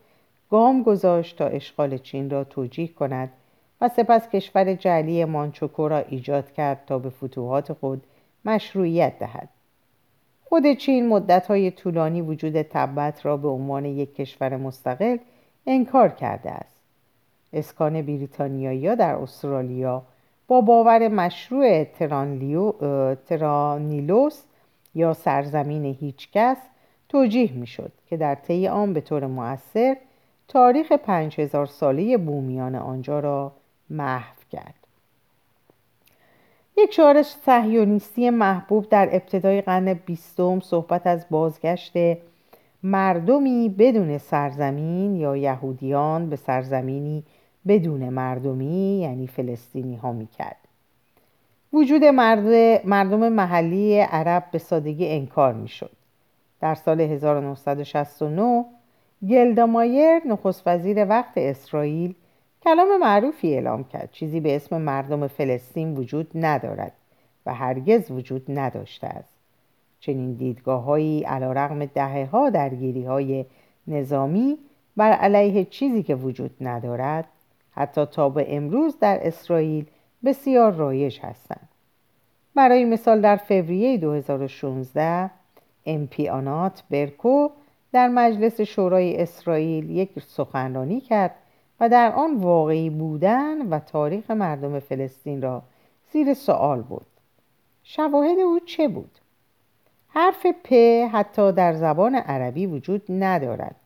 گام 0.50 0.82
گذاشت 0.82 1.38
تا 1.38 1.46
اشغال 1.46 1.98
چین 1.98 2.30
را 2.30 2.44
توجیه 2.44 2.88
کند 2.88 3.32
و 3.80 3.88
سپس 3.88 4.28
کشور 4.28 4.74
جعلی 4.74 5.24
مانچوکو 5.24 5.88
را 5.88 5.98
ایجاد 5.98 6.52
کرد 6.52 6.84
تا 6.86 6.98
به 6.98 7.10
فتوحات 7.10 7.72
خود 7.72 8.02
مشروعیت 8.44 9.18
دهد. 9.18 9.48
خود 10.44 10.72
چین 10.72 11.08
مدتهای 11.08 11.70
طولانی 11.70 12.22
وجود 12.22 12.62
تبت 12.62 13.26
را 13.26 13.36
به 13.36 13.48
عنوان 13.48 13.84
یک 13.84 14.14
کشور 14.14 14.56
مستقل 14.56 15.16
انکار 15.66 16.08
کرده 16.08 16.50
است. 16.50 16.80
اسکان 17.52 18.02
بریتانیایی 18.02 18.96
در 18.96 19.14
استرالیا 19.14 20.02
با 20.48 20.60
باور 20.60 21.08
مشروع 21.08 21.84
ترانیلوس 23.28 24.42
یا 24.94 25.12
سرزمین 25.12 25.84
هیچکس 25.84 26.56
توجیه 27.08 27.52
می‌شد 27.52 27.92
که 28.06 28.16
در 28.16 28.34
طی 28.34 28.68
آن 28.68 28.92
به 28.92 29.00
طور 29.00 29.26
مؤثر 29.26 29.96
تاریخ 30.48 30.92
پنج 30.92 31.40
هزار 31.40 31.66
ساله 31.66 32.16
بومیان 32.16 32.74
آنجا 32.74 33.20
را 33.20 33.52
محو 33.90 34.36
کرد. 34.50 34.83
یک 36.76 36.92
شعار 36.92 37.22
صهیونیستی 37.22 38.30
محبوب 38.30 38.88
در 38.88 39.08
ابتدای 39.12 39.60
قرن 39.60 39.94
بیستم 39.94 40.60
صحبت 40.60 41.06
از 41.06 41.26
بازگشت 41.30 41.92
مردمی 42.82 43.68
بدون 43.78 44.18
سرزمین 44.18 45.16
یا 45.16 45.36
یهودیان 45.36 46.30
به 46.30 46.36
سرزمینی 46.36 47.24
بدون 47.66 48.08
مردمی 48.08 49.00
یعنی 49.00 49.26
فلسطینی 49.26 49.96
ها 49.96 50.12
می 50.12 50.26
کرد. 50.26 50.56
وجود 51.72 52.04
مردم 52.84 53.28
محلی 53.28 54.00
عرب 54.00 54.44
به 54.52 54.58
سادگی 54.58 55.08
انکار 55.08 55.52
می 55.52 55.68
شد. 55.68 55.90
در 56.60 56.74
سال 56.74 57.00
1969 57.00 58.64
گلدامایر 59.28 60.26
نخست 60.26 60.62
وزیر 60.66 61.06
وقت 61.08 61.32
اسرائیل 61.36 62.14
کلام 62.64 63.00
معروفی 63.00 63.54
اعلام 63.54 63.84
کرد. 63.84 64.08
چیزی 64.12 64.40
به 64.40 64.56
اسم 64.56 64.80
مردم 64.80 65.26
فلسطین 65.26 65.94
وجود 65.94 66.30
ندارد 66.34 66.92
و 67.46 67.54
هرگز 67.54 68.10
وجود 68.10 68.44
نداشته 68.48 69.06
است. 69.06 69.34
چنین 70.00 70.32
دیدگاه 70.32 70.82
هایی 70.82 71.22
علا 71.22 71.52
رقم 71.52 71.84
دهه 71.84 72.28
ها 72.32 72.50
درگیری 72.50 73.04
های 73.04 73.44
نظامی 73.86 74.58
بر 74.96 75.12
علیه 75.12 75.64
چیزی 75.64 76.02
که 76.02 76.14
وجود 76.14 76.50
ندارد 76.60 77.24
حتی 77.70 78.06
تا 78.06 78.28
به 78.28 78.56
امروز 78.56 78.98
در 78.98 79.18
اسرائیل 79.22 79.86
بسیار 80.24 80.72
رایج 80.72 81.20
هستند. 81.20 81.68
برای 82.54 82.84
مثال 82.84 83.20
در 83.20 83.36
فوریه 83.36 83.96
2016 83.96 85.30
امپیانات 85.86 86.82
برکو 86.90 87.48
در 87.92 88.08
مجلس 88.08 88.60
شورای 88.60 89.22
اسرائیل 89.22 89.90
یک 89.90 90.10
سخنرانی 90.26 91.00
کرد 91.00 91.34
و 91.80 91.88
در 91.88 92.12
آن 92.12 92.36
واقعی 92.36 92.90
بودن 92.90 93.68
و 93.68 93.78
تاریخ 93.78 94.30
مردم 94.30 94.80
فلسطین 94.80 95.42
را 95.42 95.62
زیر 96.12 96.34
سوال 96.34 96.82
بود 96.82 97.06
شواهد 97.84 98.38
او 98.38 98.60
چه 98.60 98.88
بود؟ 98.88 99.10
حرف 100.08 100.46
پ 100.64 100.74
حتی 101.12 101.52
در 101.52 101.74
زبان 101.74 102.14
عربی 102.14 102.66
وجود 102.66 103.02
ندارد. 103.08 103.76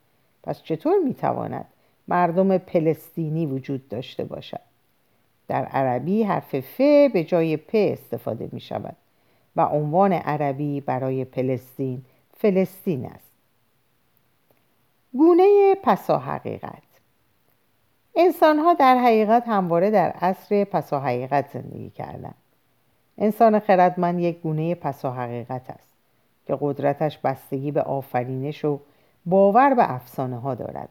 پس 0.42 0.62
چطور 0.62 0.94
می‌تواند 1.04 1.66
مردم 2.08 2.58
فلسطینی 2.58 3.46
وجود 3.46 3.88
داشته 3.88 4.24
باشد؟ 4.24 4.60
در 5.48 5.64
عربی 5.64 6.22
حرف 6.22 6.60
ف 6.60 6.80
به 7.12 7.24
جای 7.24 7.56
پ 7.56 7.70
استفاده 7.74 8.48
می 8.52 8.60
شود 8.60 8.96
و 9.56 9.60
عنوان 9.60 10.12
عربی 10.12 10.80
برای 10.80 11.24
فلسطین 11.24 12.04
فلسطین 12.36 13.06
است. 13.06 13.32
گونه 15.12 15.74
پسا 15.82 16.18
حقیقت. 16.18 16.87
انسان 18.20 18.58
ها 18.58 18.74
در 18.74 18.98
حقیقت 18.98 19.48
همواره 19.48 19.90
در 19.90 20.10
عصر 20.10 20.64
پسا 20.64 21.00
حقیقت 21.00 21.50
زندگی 21.52 21.90
کردند. 21.90 22.34
انسان 23.18 23.58
خردمند 23.58 24.20
یک 24.20 24.40
گونه 24.40 24.74
پسا 24.74 25.12
حقیقت 25.12 25.70
است 25.70 25.92
که 26.46 26.58
قدرتش 26.60 27.18
بستگی 27.18 27.70
به 27.70 27.82
آفرینش 27.82 28.64
و 28.64 28.80
باور 29.26 29.74
به 29.74 29.92
افسانه 29.92 30.40
ها 30.40 30.54
دارد. 30.54 30.88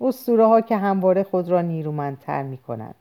اسطوره 0.00 0.46
ها 0.46 0.60
که 0.60 0.76
همواره 0.76 1.22
خود 1.22 1.48
را 1.48 1.60
نیرومندتر 1.60 2.42
می 2.42 2.58
کنند 2.58 2.94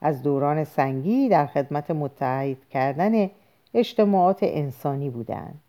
از 0.00 0.22
دوران 0.22 0.64
سنگی 0.64 1.28
در 1.28 1.46
خدمت 1.46 1.90
متحد 1.90 2.68
کردن 2.70 3.30
اجتماعات 3.74 4.38
انسانی 4.42 5.10
بودند. 5.10 5.60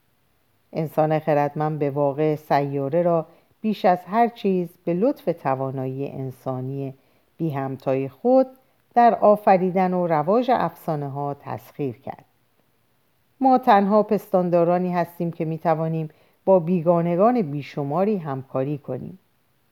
انسان 0.73 1.19
خردمند 1.19 1.79
به 1.79 1.89
واقع 1.89 2.35
سیاره 2.35 3.01
را 3.01 3.25
بیش 3.61 3.85
از 3.85 3.99
هر 4.07 4.27
چیز 4.27 4.69
به 4.85 4.93
لطف 4.93 5.25
توانایی 5.43 6.07
انسانی 6.07 6.93
بی 7.39 7.49
همتای 7.49 8.09
خود 8.09 8.47
در 8.95 9.15
آفریدن 9.15 9.93
و 9.93 10.07
رواج 10.07 10.51
افسانه 10.53 11.09
ها 11.09 11.33
تسخیر 11.33 11.97
کرد. 11.97 12.25
ما 13.41 13.57
تنها 13.57 14.03
پستاندارانی 14.03 14.93
هستیم 14.93 15.31
که 15.31 15.45
می 15.45 15.57
توانیم 15.57 16.09
با 16.45 16.59
بیگانگان 16.59 17.41
بیشماری 17.41 18.17
همکاری 18.17 18.77
کنیم. 18.77 19.19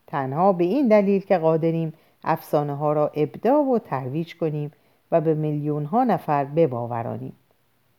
تنها 0.08 0.54
به 0.54 0.64
این 0.64 0.88
دلیل 0.88 1.22
که 1.22 1.38
قادریم 1.38 1.94
افسانه 2.24 2.76
ها 2.76 2.94
را 2.94 3.12
ابدا 3.14 3.64
و 3.64 3.80
ترویج 3.80 4.36
کنیم 4.36 4.72
و 5.12 5.22
به 5.22 5.34
میلیون 5.34 5.86
ها 5.86 6.04
نفر 6.04 6.46
بباورانیم. 6.46 7.34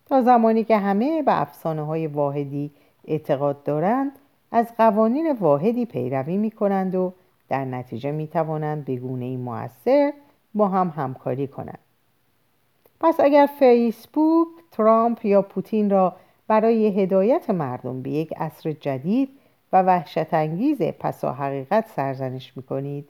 تا 0.07 0.23
زمانی 0.23 0.65
که 0.65 0.77
همه 0.77 1.23
به 1.23 1.41
افسانه 1.41 1.83
های 1.83 2.07
واحدی 2.07 2.71
اعتقاد 3.05 3.63
دارند 3.63 4.13
از 4.53 4.67
قوانین 4.79 5.33
واحدی 5.41 5.87
پیروی 5.87 6.37
می 6.37 6.51
کنند 6.51 6.95
و 6.95 7.13
در 7.49 7.65
نتیجه 7.65 8.13
می 8.13 8.27
توانند 8.27 8.85
به 8.85 8.97
گونه 8.97 9.37
موثر 9.37 10.13
با 10.55 10.69
هم 10.69 10.93
همکاری 10.97 11.47
کنند. 11.47 11.79
پس 13.01 13.21
اگر 13.21 13.49
فیسبوک، 13.59 14.49
ترامپ 14.73 15.25
یا 15.25 15.43
پوتین 15.43 15.91
را 15.91 16.17
برای 16.49 17.03
هدایت 17.03 17.51
مردم 17.51 18.03
به 18.03 18.11
یک 18.11 18.33
عصر 18.37 18.73
جدید 18.73 19.29
و 19.73 19.83
وحشت 19.83 20.35
انگیز 20.35 20.83
پسا 20.83 21.33
حقیقت 21.33 21.87
سرزنش 21.87 22.57
می 22.57 22.63
کنید 22.63 23.09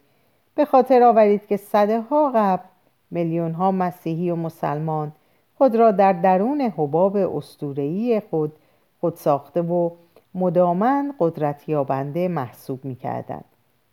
به 0.54 0.64
خاطر 0.64 1.02
آورید 1.02 1.46
که 1.46 1.56
صده 1.56 2.00
ها 2.00 2.32
قبل 2.34 2.64
میلیون 3.10 3.52
ها 3.52 3.72
مسیحی 3.72 4.30
و 4.30 4.36
مسلمان 4.36 5.12
خود 5.58 5.76
را 5.76 5.90
در 5.90 6.12
درون 6.12 6.60
حباب 6.60 7.16
استورهی 7.16 8.20
خود 8.30 8.52
خود 9.00 9.14
ساخته 9.14 9.62
و 9.62 9.90
مدامن 10.34 11.14
قدرت 11.18 11.68
یابنده 11.68 12.28
محسوب 12.28 12.84
می 12.84 12.94
کردن 12.94 13.40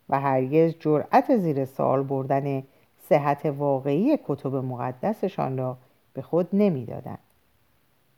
و 0.10 0.20
هرگز 0.20 0.76
جرأت 0.80 1.38
زیر 1.38 1.66
سال 1.66 2.04
بردن 2.04 2.64
صحت 3.10 3.46
واقعی 3.46 4.18
کتب 4.28 4.56
مقدسشان 4.56 5.58
را 5.58 5.78
به 6.14 6.22
خود 6.22 6.50
نمی‌دادند. 6.54 7.20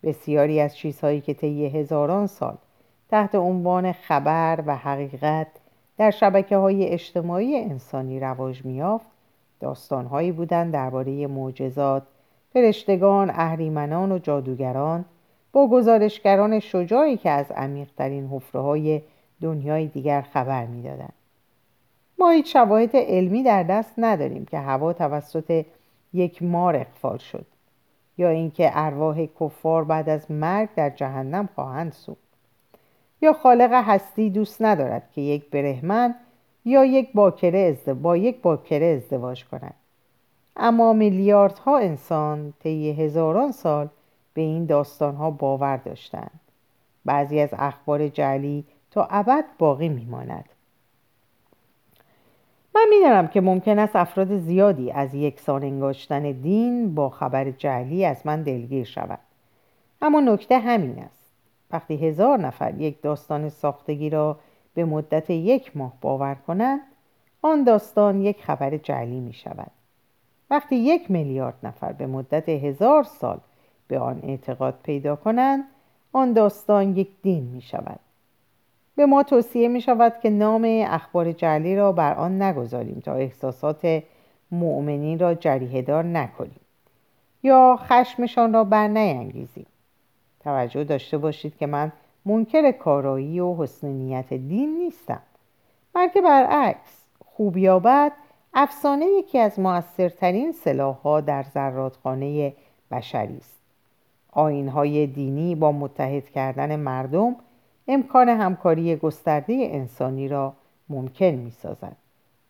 بسیاری 0.04 0.60
از 0.60 0.78
چیزهایی 0.78 1.22
که 1.22 1.34
طی 1.34 1.66
هزاران 1.66 2.28
سال 2.28 2.58
تحت 3.10 3.36
عنوان 3.36 3.92
خبر 3.92 4.64
و 4.66 4.76
حقیقت 4.76 5.48
در 5.98 6.12
شبکه 6.12 6.58
های 6.58 6.86
اجتماعی 6.86 7.58
انسانی 7.58 8.20
رواج 8.20 8.66
میافت 8.66 9.08
داستانهایی 9.60 10.32
بودند 10.32 10.74
درباره 10.74 11.28
معجزات 11.28 12.04
فرشتگان 12.54 13.30
اهریمنان 13.30 14.12
و 14.12 14.20
جادوگران 14.20 15.06
با 15.52 15.68
گزارشگران 15.68 16.60
شجاعی 16.60 17.18
که 17.18 17.30
از 17.30 17.52
عمیقترین 17.52 18.28
حفره 18.28 18.62
های 18.62 19.02
دنیای 19.42 19.88
دیگر 19.88 20.22
خبر 20.22 20.66
می‌دادند 20.66 21.14
ما 22.20 22.30
هیچ 22.30 22.54
شواهد 22.54 22.96
علمی 22.96 23.44
در 23.44 23.64
دست 23.64 23.94
نداریم 23.98 24.46
که 24.46 24.60
هوا 24.60 24.94
توسط 24.94 25.66
یک 26.14 26.44
مار 26.44 26.76
اقفال 26.76 27.18
شد 27.18 27.46
یا 28.18 28.30
اینکه 28.30 28.70
ارواح 28.74 29.26
کفار 29.26 29.84
بعد 29.84 30.10
از 30.10 30.32
مرگ 30.32 30.70
در 30.76 30.90
جهنم 30.90 31.50
خواهند 31.56 31.92
سوخت. 31.92 32.28
یا 33.22 33.34
خالق 33.34 33.72
هستی 33.74 34.30
دوست 34.30 34.62
ندارد 34.62 35.12
که 35.12 35.22
یک 35.22 35.50
برهمن 35.50 36.16
یا 36.66 36.86
یک 36.86 37.10
باکره 37.14 37.78
با 38.02 38.18
یک 38.18 38.42
باکره 38.42 38.86
ازدواج 38.86 39.46
کند. 39.46 39.74
اما 40.56 40.94
میلیاردها 40.94 41.78
انسان 41.78 42.54
طی 42.60 42.92
هزاران 42.92 43.52
سال 43.52 43.90
به 44.34 44.42
این 44.42 44.66
داستانها 44.66 45.32
باور 45.32 45.78
داشتند. 45.78 46.40
بعضی 47.06 47.40
از 47.40 47.50
اخبار 47.54 48.08
جعلی 48.08 48.66
تا 48.92 49.08
ابد 49.12 49.46
باقی 49.58 49.90
میماند. 49.90 50.46
من 52.76 52.86
می‌دانم 52.90 53.28
که 53.28 53.42
ممکن 53.42 53.80
است 53.80 53.96
افراد 53.96 54.38
زیادی 54.38 54.92
از 54.92 55.16
یکسان 55.16 55.64
انگاشتن 55.64 56.32
دین 56.32 56.96
با 56.96 57.10
خبر 57.10 57.52
جعلی 57.52 58.06
از 58.06 58.26
من 58.26 58.44
دلگیر 58.44 58.84
شود 58.84 59.20
اما 60.02 60.20
نکته 60.20 60.60
همین 60.60 61.00
است. 61.00 61.18
وقتی 61.72 62.08
هزار 62.08 62.40
نفر 62.40 62.74
یک 62.82 63.02
داستان 63.02 63.50
ساختگی 63.50 64.10
را 64.10 64.40
به 64.74 64.86
مدت 64.86 65.30
یک 65.30 65.78
ماه 65.78 65.94
باور 66.02 66.36
کنند 66.36 66.80
آن 67.42 67.64
داستان 67.64 68.22
یک 68.22 68.44
خبر 68.44 68.78
جعلی 68.78 69.20
می 69.20 69.34
شود 69.34 69.72
وقتی 70.50 70.76
یک 70.76 71.12
میلیارد 71.12 71.58
نفر 71.64 71.94
به 71.94 72.08
مدت 72.08 72.50
هزار 72.50 73.04
سال 73.04 73.40
به 73.88 74.00
آن 74.00 74.20
اعتقاد 74.24 74.80
پیدا 74.84 75.16
کنند 75.16 75.64
آن 76.14 76.34
داستان 76.34 76.98
یک 76.98 77.10
دین 77.22 77.44
می 77.44 77.62
شود 77.62 78.00
به 78.98 79.06
ما 79.06 79.24
توصیه 79.24 79.68
می 79.68 79.82
شود 79.82 80.20
که 80.22 80.30
نام 80.30 80.86
اخبار 80.88 81.32
جعلی 81.32 81.76
را 81.76 81.92
بر 81.92 82.14
آن 82.14 82.42
نگذاریم 82.42 83.02
تا 83.06 83.14
احساسات 83.14 84.04
مؤمنین 84.52 85.20
را 85.20 85.34
جریهدار 85.34 86.04
نکنیم 86.04 86.60
یا 87.44 87.80
خشمشان 87.80 88.54
را 88.54 88.64
بر 88.64 88.88
نینگیزیم 88.88 89.66
توجه 90.40 90.84
داشته 90.84 91.18
باشید 91.18 91.58
که 91.58 91.66
من 91.66 91.92
منکر 92.26 92.72
کارایی 92.72 93.40
و 93.40 93.56
حسن 93.56 93.88
نیت 93.88 94.34
دین 94.34 94.78
نیستم 94.78 95.22
بلکه 95.94 96.22
برعکس 96.22 97.06
خوب 97.26 97.58
یا 97.58 97.80
بد 97.80 98.12
افسانه 98.54 99.06
یکی 99.06 99.40
از 99.40 99.60
موثرترین 99.60 100.52
سلاحها 100.52 101.22
در 101.22 101.44
زرادخانه 101.44 102.54
بشری 102.92 103.38
است. 103.38 103.58
آینهای 104.32 105.08
دینی 105.08 105.56
با 105.56 105.72
متحد 105.72 106.30
کردن 106.30 106.76
مردم 106.76 107.36
امکان 107.88 108.30
همکاری 108.30 108.96
گسترده 108.96 109.54
انسانی 109.72 110.28
را 110.28 110.54
ممکن 110.90 111.26
می 111.26 111.52
سازد 111.52 111.96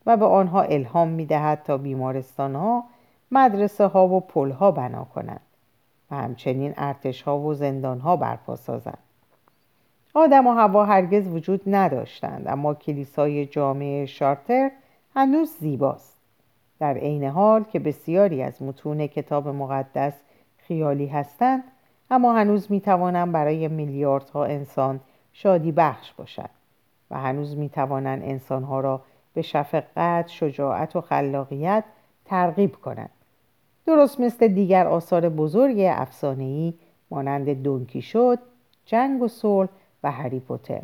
و 0.06 0.18
به 0.18 0.26
آنها 0.26 0.62
الهام 0.62 1.08
می 1.08 1.26
دهد 1.26 1.64
تا 1.64 1.78
بیمارستان 1.78 2.56
ها، 2.56 2.84
مدرسه 3.32 3.86
ها 3.86 4.08
و 4.08 4.20
پل 4.20 4.52
ها 4.52 4.72
بنا 4.72 5.04
کنند 5.04 5.42
و 6.12 6.16
همچنین 6.16 6.74
ارتش 6.78 7.22
ها 7.22 7.40
و 7.40 7.54
زندان 7.54 8.00
ها 8.00 8.16
برپا 8.16 8.56
سازند. 8.56 8.98
آدم 10.14 10.48
و 10.48 10.52
هوا 10.52 10.86
هرگز 10.86 11.28
وجود 11.28 11.62
نداشتند 11.68 12.48
اما 12.48 12.74
کلیسای 12.74 13.46
جامعه 13.46 14.06
شارتر 14.06 14.72
هنوز 15.16 15.50
زیباست. 15.60 16.18
در 16.80 16.94
عین 16.94 17.24
حال 17.24 17.64
که 17.64 17.80
بسیاری 17.80 18.44
از 18.44 18.62
متون 18.62 19.08
کتاب 19.08 19.48
مقدس 19.48 20.14
خیالی 20.58 21.08
هستند 21.08 21.64
اما 22.12 22.34
هنوز 22.34 22.72
می 22.72 22.82
توانند 22.82 23.32
برای 23.32 23.68
میلیاردها 23.68 24.46
انسان 24.46 25.00
شادی 25.40 25.72
بخش 25.72 26.14
باشد 26.14 26.50
و 27.12 27.18
هنوز 27.18 27.58
می 27.58 27.70
توانند 27.70 28.24
انسانها 28.24 28.80
را 28.80 29.02
به 29.34 29.42
شفقت، 29.42 30.28
شجاعت 30.28 30.96
و 30.96 31.02
خلاقیت 31.02 31.84
ترغیب 32.26 32.76
کنند. 32.76 33.10
درست 33.86 34.20
مثل 34.20 34.48
دیگر 34.48 34.88
آثار 34.88 35.30
بزرگ 35.30 35.76
افسانه‌ای 35.80 36.74
مانند 37.12 37.64
دونکی 37.64 38.02
شد، 38.02 38.40
جنگ 38.86 39.22
و 39.22 39.28
صلح 39.28 39.70
و 40.04 40.12
هری 40.12 40.40
پوتر. 40.40 40.82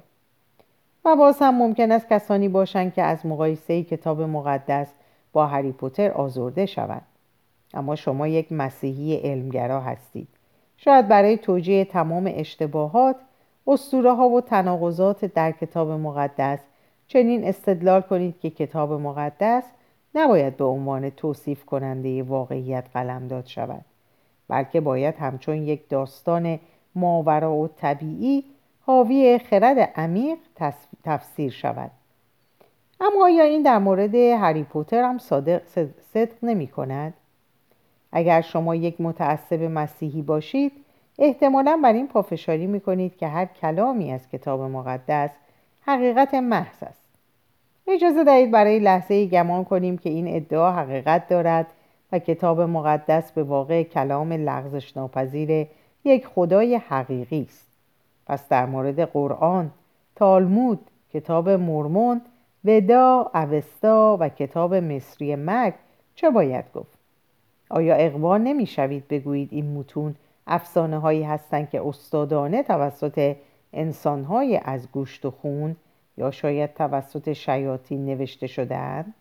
و 1.05 1.15
باز 1.15 1.39
هم 1.41 1.57
ممکن 1.57 1.91
است 1.91 2.09
کسانی 2.09 2.49
باشند 2.49 2.93
که 2.93 3.01
از 3.01 3.25
مقایسه 3.25 3.83
کتاب 3.83 4.21
مقدس 4.21 4.93
با 5.31 5.47
هری 5.47 5.71
پوتر 5.71 6.11
آزرده 6.11 6.65
شوند. 6.65 7.05
اما 7.73 7.95
شما 7.95 8.27
یک 8.27 8.51
مسیحی 8.51 9.15
علمگرا 9.15 9.81
هستید. 9.81 10.27
شاید 10.77 11.07
برای 11.07 11.37
توجیه 11.37 11.85
تمام 11.85 12.31
اشتباهات 12.35 13.15
اسطوره 13.67 14.13
ها 14.13 14.29
و 14.29 14.41
تناقضات 14.41 15.25
در 15.25 15.51
کتاب 15.51 15.91
مقدس 15.91 16.59
چنین 17.07 17.43
استدلال 17.43 18.01
کنید 18.01 18.39
که 18.39 18.49
کتاب 18.49 18.91
مقدس 18.91 19.63
نباید 20.15 20.57
به 20.57 20.65
عنوان 20.65 21.09
توصیف 21.09 21.65
کننده 21.65 22.23
واقعیت 22.23 22.85
قلمداد 22.93 23.45
شود 23.45 23.85
بلکه 24.47 24.81
باید 24.81 25.15
همچون 25.15 25.55
یک 25.55 25.89
داستان 25.89 26.59
ماورا 26.95 27.53
و 27.53 27.67
طبیعی 27.67 28.43
حاوی 28.81 29.39
خرد 29.49 29.79
عمیق 29.95 30.37
تفسیر 31.03 31.51
شود 31.51 31.91
اما 32.99 33.23
آیا 33.23 33.43
این 33.43 33.61
در 33.61 33.77
مورد 33.77 34.15
هری 34.15 34.63
پوتر 34.63 35.03
هم 35.03 35.17
صدق 36.13 36.33
نمی 36.43 36.67
کند؟ 36.67 37.13
اگر 38.11 38.41
شما 38.41 38.75
یک 38.75 39.01
متعصب 39.01 39.61
مسیحی 39.61 40.21
باشید 40.21 40.71
احتمالا 41.19 41.79
بر 41.83 41.93
این 41.93 42.07
پافشاری 42.07 42.67
می 42.67 42.79
کنید 42.79 43.17
که 43.17 43.27
هر 43.27 43.45
کلامی 43.45 44.11
از 44.11 44.29
کتاب 44.29 44.61
مقدس 44.61 45.29
حقیقت 45.81 46.33
محض 46.33 46.83
است 46.83 47.03
اجازه 47.87 48.23
دهید 48.23 48.51
برای 48.51 48.79
لحظه 48.79 49.25
گمان 49.25 49.63
کنیم 49.63 49.97
که 49.97 50.09
این 50.09 50.35
ادعا 50.35 50.71
حقیقت 50.71 51.27
دارد 51.27 51.67
و 52.11 52.19
کتاب 52.19 52.61
مقدس 52.61 53.31
به 53.31 53.43
واقع 53.43 53.83
کلام 53.83 54.33
لغزش 54.33 54.97
ناپذیر 54.97 55.67
یک 56.03 56.27
خدای 56.27 56.75
حقیقی 56.75 57.45
است 57.49 57.67
پس 58.25 58.47
در 58.47 58.65
مورد 58.65 58.99
قرآن، 58.99 59.71
تالمود، 60.15 60.79
کتاب 61.13 61.49
مرمون، 61.49 62.21
ودا، 62.65 63.31
اوستا 63.33 64.17
و 64.19 64.29
کتاب 64.29 64.75
مصری 64.75 65.35
مگ 65.35 65.73
چه 66.15 66.29
باید 66.29 66.65
گفت؟ 66.75 66.97
آیا 67.69 67.95
اقبال 67.95 68.41
نمی 68.41 68.65
شوید 68.65 69.07
بگویید 69.07 69.49
این 69.51 69.77
متون 69.77 70.15
افسانه 70.47 70.99
هایی 70.99 71.23
هستند 71.23 71.69
که 71.69 71.87
استادانه 71.87 72.63
توسط 72.63 73.35
انسان 73.73 74.23
های 74.23 74.61
از 74.65 74.91
گوشت 74.91 75.25
و 75.25 75.31
خون 75.31 75.75
یا 76.17 76.31
شاید 76.31 76.73
توسط 76.73 77.33
شیاطین 77.33 78.05
نوشته 78.05 78.47
شدهاند 78.47 79.13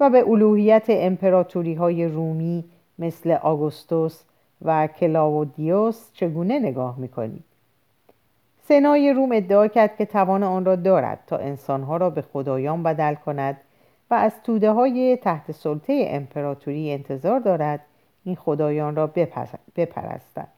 و 0.00 0.10
به 0.10 0.28
الوهیت 0.28 0.84
امپراتوری 0.88 1.74
های 1.74 2.06
رومی 2.08 2.64
مثل 2.98 3.30
آگوستوس 3.30 4.22
و 4.64 4.86
کلاودیوس 4.86 6.12
چگونه 6.12 6.58
نگاه 6.58 6.98
می‌کنید؟ 6.98 7.44
سنای 8.68 9.12
روم 9.12 9.32
ادعا 9.32 9.68
کرد 9.68 9.96
که 9.96 10.06
توان 10.06 10.42
آن 10.42 10.64
را 10.64 10.76
دارد 10.76 11.18
تا 11.26 11.36
انسانها 11.36 11.96
را 11.96 12.10
به 12.10 12.22
خدایان 12.22 12.82
بدل 12.82 13.14
کند 13.14 13.56
و 14.10 14.14
از 14.14 14.32
توده 14.42 14.70
های 14.70 15.16
تحت 15.16 15.52
سلطه 15.52 16.04
امپراتوری 16.08 16.92
انتظار 16.92 17.40
دارد 17.40 17.80
این 18.24 18.36
خدایان 18.36 18.96
را 18.96 19.06
بپرستند 19.76 20.48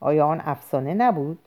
آیا 0.00 0.26
آن 0.26 0.40
افسانه 0.44 0.94
نبود؟ 0.94 1.38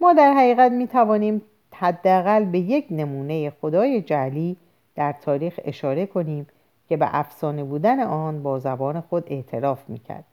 ما 0.00 0.12
در 0.12 0.32
حقیقت 0.32 0.72
می 0.72 0.86
توانیم 0.86 1.42
حداقل 1.74 2.44
به 2.44 2.58
یک 2.58 2.86
نمونه 2.90 3.50
خدای 3.50 4.02
جعلی 4.02 4.56
در 4.94 5.12
تاریخ 5.12 5.60
اشاره 5.64 6.06
کنیم 6.06 6.46
که 6.88 6.96
به 6.96 7.06
افسانه 7.10 7.64
بودن 7.64 8.00
آن 8.00 8.42
با 8.42 8.58
زبان 8.58 9.00
خود 9.00 9.24
اعتراف 9.26 9.88
می‌کرد 9.88 10.24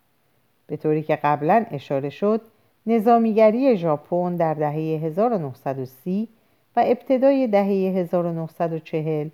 به 0.67 0.77
طوری 0.77 1.03
که 1.03 1.15
قبلا 1.15 1.65
اشاره 1.71 2.10
شد 2.10 2.41
نظامیگری 2.86 3.77
ژاپن 3.77 4.36
در 4.36 4.53
دهه 4.53 4.73
1930 4.73 6.27
و 6.75 6.84
ابتدای 6.86 7.47
دهه 7.47 7.97
1940 7.97 9.29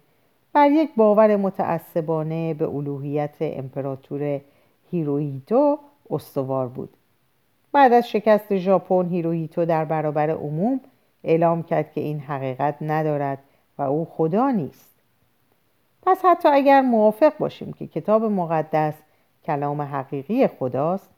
بر 0.54 0.71
یک 0.71 0.89
باور 0.95 1.36
متعصبانه 1.36 2.54
به 2.54 2.69
الوهیت 2.69 3.36
امپراتور 3.39 4.41
هیروهیتو 4.91 5.80
استوار 6.10 6.67
بود. 6.67 6.89
بعد 7.71 7.93
از 7.93 8.10
شکست 8.10 8.56
ژاپن 8.56 9.10
هیروهیتو 9.10 9.65
در 9.65 9.86
برابر 9.86 10.30
عموم 10.30 10.82
اعلام 11.23 11.63
کرد 11.63 11.91
که 11.91 12.01
این 12.01 12.19
حقیقت 12.19 12.75
ندارد 12.82 13.39
و 13.77 13.82
او 13.82 14.06
خدا 14.06 14.51
نیست. 14.51 14.91
پس 16.04 16.21
حتی 16.25 16.49
اگر 16.49 16.82
موافق 16.82 17.38
باشیم 17.38 17.73
که 17.73 17.88
کتاب 17.88 18.23
مقدس 18.23 18.93
کلام 19.45 19.82
حقیقی 19.82 20.47
خداست 20.47 21.10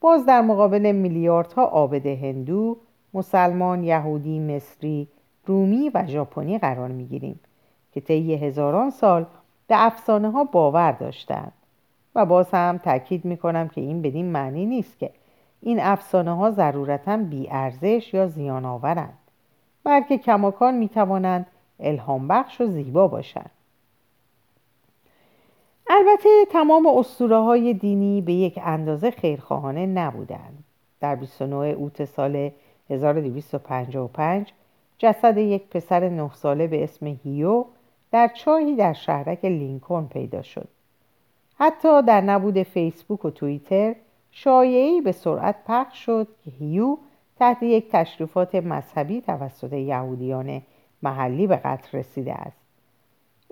باز 0.00 0.26
در 0.26 0.40
مقابل 0.40 0.92
میلیاردها 0.92 1.64
عابد 1.64 2.06
هندو 2.06 2.76
مسلمان 3.14 3.84
یهودی 3.84 4.38
مصری 4.38 5.08
رومی 5.46 5.90
و 5.94 6.06
ژاپنی 6.06 6.58
قرار 6.58 6.88
می‌گیریم 6.88 7.40
که 7.92 8.00
طی 8.00 8.34
هزاران 8.34 8.90
سال 8.90 9.26
به 9.66 9.86
افسانه 9.86 10.30
ها 10.30 10.44
باور 10.44 10.92
داشتند. 10.92 11.52
و 12.16 12.26
باز 12.26 12.50
هم 12.50 12.78
تاکید 12.78 13.24
می 13.24 13.36
کنم 13.36 13.68
که 13.68 13.80
این 13.80 14.02
بدین 14.02 14.32
معنی 14.32 14.66
نیست 14.66 14.98
که 14.98 15.10
این 15.62 15.80
افسانه 15.80 16.36
ها 16.36 16.50
ضرورتا 16.50 17.16
بیارزش 17.16 18.14
یا 18.14 18.26
زیان 18.26 18.64
آورند 18.64 19.18
بلکه 19.84 20.18
کماکان 20.18 20.74
می 20.74 20.88
توانند 20.88 21.46
الهام 21.80 22.28
بخش 22.28 22.60
و 22.60 22.66
زیبا 22.66 23.08
باشند. 23.08 23.50
البته 25.90 26.28
تمام 26.50 26.86
اسطوره 26.86 27.36
های 27.36 27.74
دینی 27.74 28.20
به 28.20 28.32
یک 28.32 28.60
اندازه 28.64 29.10
خیرخواهانه 29.10 29.86
نبودند. 29.86 30.64
در 31.00 31.14
29 31.14 31.56
اوت 31.56 32.04
سال 32.04 32.50
1255 32.90 34.52
جسد 34.98 35.38
یک 35.38 35.68
پسر 35.68 36.08
نه 36.08 36.30
ساله 36.34 36.66
به 36.66 36.84
اسم 36.84 37.06
هیو 37.06 37.64
در 38.12 38.28
چاهی 38.28 38.76
در 38.76 38.92
شهرک 38.92 39.44
لینکن 39.44 40.08
پیدا 40.12 40.42
شد. 40.42 40.68
حتی 41.58 42.02
در 42.02 42.20
نبود 42.20 42.62
فیسبوک 42.62 43.24
و 43.24 43.30
توییتر 43.30 43.94
شایعی 44.30 45.00
به 45.00 45.12
سرعت 45.12 45.56
پخش 45.66 46.04
شد 46.04 46.28
که 46.44 46.50
هیو 46.50 46.96
تحت 47.38 47.62
یک 47.62 47.90
تشریفات 47.90 48.54
مذهبی 48.54 49.20
توسط 49.20 49.72
یهودیان 49.72 50.62
محلی 51.02 51.46
به 51.46 51.56
قتل 51.56 51.98
رسیده 51.98 52.34
است. 52.34 52.56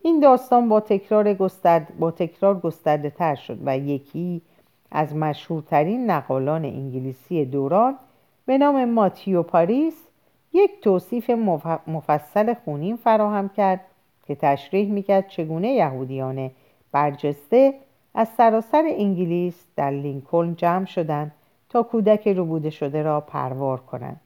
این 0.02 0.20
داستان 0.20 0.68
با 0.68 0.80
تکرار, 0.80 1.34
گسترد، 1.34 1.98
با 1.98 2.10
تکرار 2.10 2.60
گسترده 2.60 3.10
تر 3.10 3.34
شد 3.34 3.58
و 3.64 3.78
یکی 3.78 4.42
از 4.90 5.16
مشهورترین 5.16 6.10
نقالان 6.10 6.64
انگلیسی 6.64 7.44
دوران 7.44 7.96
به 8.46 8.58
نام 8.58 8.84
ماتیو 8.84 9.42
پاریس 9.42 9.94
یک 10.52 10.80
توصیف 10.80 11.30
مفصل 11.86 12.54
خونین 12.54 12.96
فراهم 12.96 13.48
کرد 13.48 13.80
که 14.26 14.34
تشریح 14.34 14.92
می‌کرد 14.92 15.28
چگونه 15.28 15.72
یهودیان 15.72 16.50
برجسته 16.92 17.74
از 18.14 18.28
سراسر 18.28 18.84
انگلیس 18.86 19.66
در 19.76 19.90
لینکلن 19.90 20.54
جمع 20.54 20.84
شدند 20.84 21.32
تا 21.68 21.82
کودک 21.82 22.28
روبوده 22.28 22.70
شده 22.70 23.02
را 23.02 23.20
پروار 23.20 23.80
کنند 23.80 24.20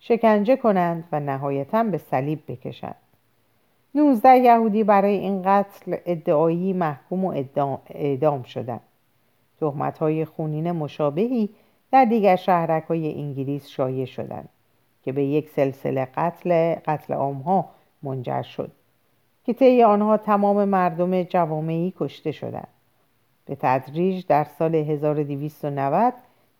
شکنجه 0.00 0.56
کنند 0.56 1.04
و 1.12 1.20
نهایتا 1.20 1.82
به 1.82 1.98
صلیب 1.98 2.42
بکشند. 2.48 2.96
19 3.94 4.38
یهودی 4.38 4.84
برای 4.84 5.18
این 5.18 5.42
قتل 5.44 5.96
ادعایی 6.06 6.72
محکوم 6.72 7.24
و 7.24 7.44
اعدام 7.90 8.42
شدند. 8.42 8.80
تهمت 9.60 9.98
های 9.98 10.24
خونین 10.24 10.72
مشابهی 10.72 11.48
در 11.92 12.04
دیگر 12.04 12.36
شهرک 12.36 12.84
های 12.84 13.14
انگلیس 13.14 13.68
شایع 13.68 14.04
شدند 14.04 14.48
که 15.02 15.12
به 15.12 15.24
یک 15.24 15.48
سلسله 15.48 16.04
قتل 16.04 16.74
قتل 16.74 17.14
عامها 17.14 17.70
منجر 18.02 18.42
شد 18.42 18.72
که 19.44 19.52
طی 19.52 19.82
آنها 19.82 20.16
تمام 20.16 20.64
مردم 20.64 21.22
جوامعی 21.22 21.94
کشته 21.98 22.32
شدند. 22.32 22.68
به 23.48 23.56
تدریج 23.60 24.26
در 24.26 24.44
سال 24.44 24.74
1290 24.74 26.14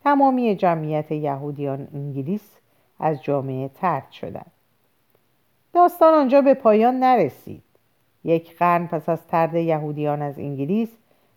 تمامی 0.04 0.54
جمعیت 0.54 1.12
یهودیان 1.12 1.88
انگلیس 1.94 2.56
از 3.00 3.22
جامعه 3.22 3.68
ترد 3.68 4.10
شدند. 4.10 4.50
داستان 5.72 6.14
آنجا 6.14 6.40
به 6.40 6.54
پایان 6.54 6.98
نرسید. 6.98 7.62
یک 8.24 8.58
قرن 8.58 8.86
پس 8.86 9.08
از 9.08 9.26
ترد 9.26 9.54
یهودیان 9.54 10.22
از 10.22 10.38
انگلیس 10.38 10.88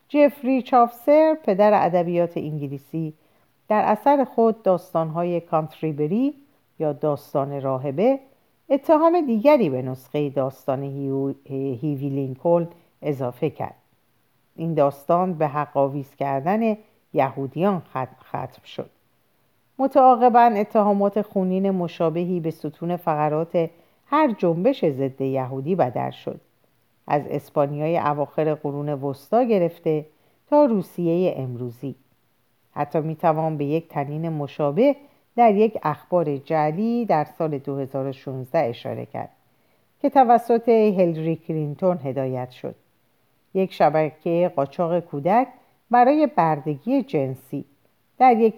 جفری 0.08 0.62
چافسر 0.62 1.38
پدر 1.44 1.86
ادبیات 1.86 2.38
انگلیسی 2.38 3.14
در 3.68 3.82
اثر 3.86 4.24
خود 4.24 4.64
داستانهای 4.64 5.42
کانتریبری 5.42 6.34
یا 6.80 6.94
داستان 6.94 7.62
راهبه 7.62 8.20
اتهام 8.70 9.22
دیگری 9.26 9.70
به 9.70 9.82
نسخه 9.82 10.30
داستان 10.30 10.84
هیوی 11.46 12.10
لینکلن 12.10 12.68
اضافه 13.02 13.50
کرد. 13.50 13.81
این 14.62 14.74
داستان 14.74 15.34
به 15.34 15.48
حق 15.48 15.78
کردن 16.20 16.78
یهودیان 17.14 17.82
ختم 18.30 18.64
شد. 18.66 18.90
متعاقبا 19.80 20.42
اتهامات 20.42 21.22
خونین 21.22 21.72
مشابهی 21.72 22.40
به 22.40 22.52
ستون 22.52 22.96
فقرات 22.96 23.70
هر 24.06 24.32
جنبش 24.32 24.86
ضد 24.86 25.22
یهودی 25.22 25.76
بدر 25.76 26.12
شد. 26.12 26.42
از 27.08 27.22
اسپانیای 27.30 27.98
اواخر 27.98 28.54
قرون 28.54 28.90
وسطا 28.90 29.44
گرفته 29.44 30.06
تا 30.50 30.66
روسیه 30.66 31.34
امروزی. 31.38 31.96
حتی 32.72 33.00
می‌توان 33.00 33.58
به 33.58 33.66
یک 33.66 33.88
تنین 33.90 34.30
مشابه 34.30 34.96
در 35.36 35.56
یک 35.56 35.78
اخبار 35.84 36.38
جعلی 36.38 37.06
در 37.06 37.24
سال 37.38 37.58
2016 37.58 38.60
اشاره 38.60 39.06
کرد 39.06 39.30
که 40.02 40.10
توسط 40.10 40.70
هلری 40.70 41.36
کلینتون 41.36 42.00
هدایت 42.04 42.52
شد. 42.52 42.76
یک 43.54 43.74
شبکه 43.74 44.52
قاچاق 44.56 45.00
کودک 45.00 45.48
برای 45.92 46.28
بردگی 46.28 47.04
جنسی. 47.04 47.66
در 48.18 48.38
یک 48.38 48.56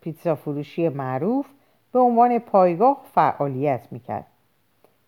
پیتزا 0.00 0.34
فروشی 0.34 0.88
معروف 0.88 1.46
به 1.92 1.98
عنوان 1.98 2.38
پایگاه 2.38 3.02
فعالیت 3.14 3.88
می‌کرد. 3.90 4.26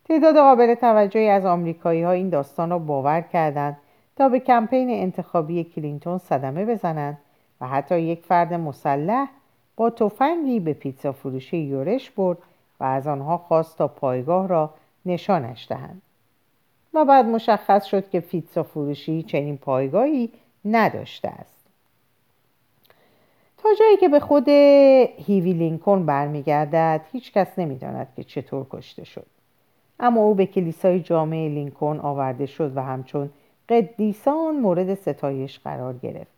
تعداد 0.05 0.35
قابل 0.35 0.75
توجهی 0.75 1.29
از 1.29 1.47
آمریکایی 1.47 2.03
ها 2.03 2.11
این 2.11 2.29
داستان 2.29 2.71
را 2.71 2.79
باور 2.79 3.21
کردند 3.21 3.77
تا 4.17 4.29
به 4.29 4.41
کمپین 4.41 4.91
انتخابی 4.91 5.64
کلینتون 5.64 6.19
صدمه 6.19 6.64
بزنند 6.64 7.19
و 7.61 7.67
حتی 7.67 8.01
یک 8.01 8.25
فرد 8.25 8.55
مسلح 8.55 9.29
با 9.77 9.91
تفنگی 9.91 10.61
به 10.61 10.73
پیتزا 10.73 11.12
فروشی 11.12 11.57
یورش 11.57 12.11
برد 12.11 12.38
و 12.81 12.85
از 12.85 13.07
آنها 13.07 13.38
خواست 13.38 13.79
تا 13.79 13.88
پایگاه 13.88 14.49
را 14.49 14.71
نشانش 15.07 15.67
دهند. 15.69 16.03
و 16.98 17.04
بعد 17.04 17.26
مشخص 17.26 17.84
شد 17.84 18.11
که 18.11 18.20
پیتزا 18.20 18.62
فروشی 18.62 19.22
چنین 19.22 19.56
پایگاهی 19.56 20.30
نداشته 20.64 21.28
است. 21.28 21.54
تا 23.58 23.68
جایی 23.78 23.96
که 23.96 24.08
به 24.08 24.20
خود 24.20 24.48
هیوی 24.48 25.52
لینکن 25.52 26.06
برمیگردد 26.06 27.00
هیچ 27.12 27.32
کس 27.32 27.58
نمی‌داند 27.58 28.08
که 28.16 28.24
چطور 28.24 28.66
کشته 28.70 29.04
شد. 29.04 29.26
اما 30.00 30.20
او 30.20 30.34
به 30.34 30.46
کلیسای 30.46 31.00
جامعه 31.00 31.48
لینکن 31.48 32.00
آورده 32.02 32.46
شد 32.46 32.76
و 32.76 32.82
همچون 32.82 33.30
قدیسان 33.68 34.56
مورد 34.56 34.94
ستایش 34.94 35.58
قرار 35.58 35.94
گرفت. 36.02 36.30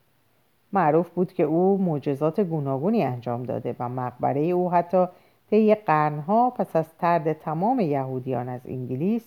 معروف 0.73 1.09
بود 1.09 1.33
که 1.33 1.43
او 1.43 1.79
معجزات 1.79 2.41
گوناگونی 2.41 3.03
انجام 3.03 3.43
داده 3.43 3.77
و 3.79 3.89
مقبره 3.89 4.41
او 4.41 4.73
حتی 4.73 5.07
طی 5.51 5.75
قرنها 5.75 6.51
پس 6.51 6.77
از 6.77 6.87
ترد 6.99 7.33
تمام 7.33 7.81
یهودیان 7.81 8.49
از 8.49 8.61
انگلیس 8.65 9.23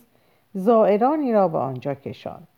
زائرانی 0.54 1.32
را 1.32 1.48
به 1.48 1.58
آنجا 1.58 1.94
کشاند 1.94 2.48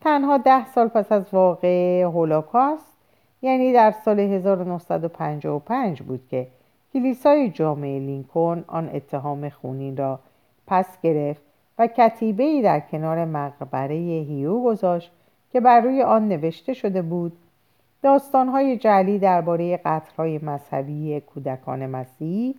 تنها 0.00 0.38
ده 0.38 0.66
سال 0.66 0.88
پس 0.88 1.12
از 1.12 1.24
واقع 1.32 2.02
هولوکاست 2.02 2.96
یعنی 3.42 3.72
در 3.72 3.90
سال 3.90 4.20
1955 4.20 6.02
بود 6.02 6.20
که 6.30 6.46
کلیسای 6.92 7.50
جامعه 7.50 7.98
لینکن 7.98 8.64
آن 8.66 8.90
اتهام 8.92 9.48
خونین 9.48 9.96
را 9.96 10.18
پس 10.66 11.00
گرفت 11.02 11.42
و 11.78 11.86
کتیبه 11.86 12.62
در 12.62 12.80
کنار 12.80 13.24
مقبره 13.24 13.94
هیو 13.94 14.60
گذاشت 14.62 15.12
که 15.52 15.60
بر 15.60 15.80
روی 15.80 16.02
آن 16.02 16.28
نوشته 16.28 16.72
شده 16.74 17.02
بود 17.02 17.32
داستانهای 18.02 18.76
جعلی 18.76 19.18
درباره 19.18 19.76
قتلهای 19.76 20.38
مذهبی 20.38 21.20
کودکان 21.20 21.86
مسیحی 21.86 22.54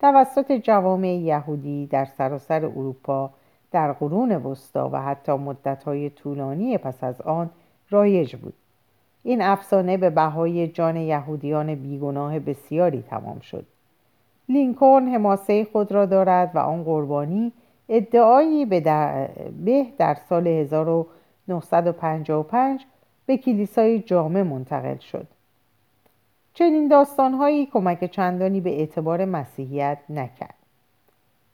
توسط 0.00 0.52
جوامع 0.52 1.08
یهودی 1.08 1.86
در 1.86 2.04
سراسر 2.04 2.64
اروپا 2.64 3.30
در 3.74 3.92
قرون 3.92 4.32
وسطا 4.32 4.90
و 4.92 4.96
حتی 4.96 5.32
مدتهای 5.32 6.10
طولانی 6.10 6.78
پس 6.78 7.04
از 7.04 7.20
آن 7.20 7.50
رایج 7.90 8.36
بود. 8.36 8.54
این 9.22 9.42
افسانه 9.42 9.96
به 9.96 10.10
بهای 10.10 10.68
جان 10.68 10.96
یهودیان 10.96 11.74
بیگناه 11.74 12.38
بسیاری 12.38 13.02
تمام 13.02 13.40
شد. 13.40 13.66
لینکلن 14.48 15.08
حماسه 15.08 15.66
خود 15.72 15.92
را 15.92 16.06
دارد 16.06 16.50
و 16.54 16.58
آن 16.58 16.84
قربانی 16.84 17.52
ادعایی 17.88 18.66
به 18.66 18.80
در, 18.80 19.28
به 19.64 19.86
در 19.98 20.16
سال 20.28 20.46
1955 20.46 22.84
به 23.26 23.36
کلیسای 23.36 23.98
جامع 23.98 24.42
منتقل 24.42 24.98
شد. 24.98 25.26
چنین 26.54 26.88
داستانهایی 26.88 27.66
کمک 27.66 28.10
چندانی 28.10 28.60
به 28.60 28.78
اعتبار 28.78 29.24
مسیحیت 29.24 29.98
نکرد. 30.10 30.54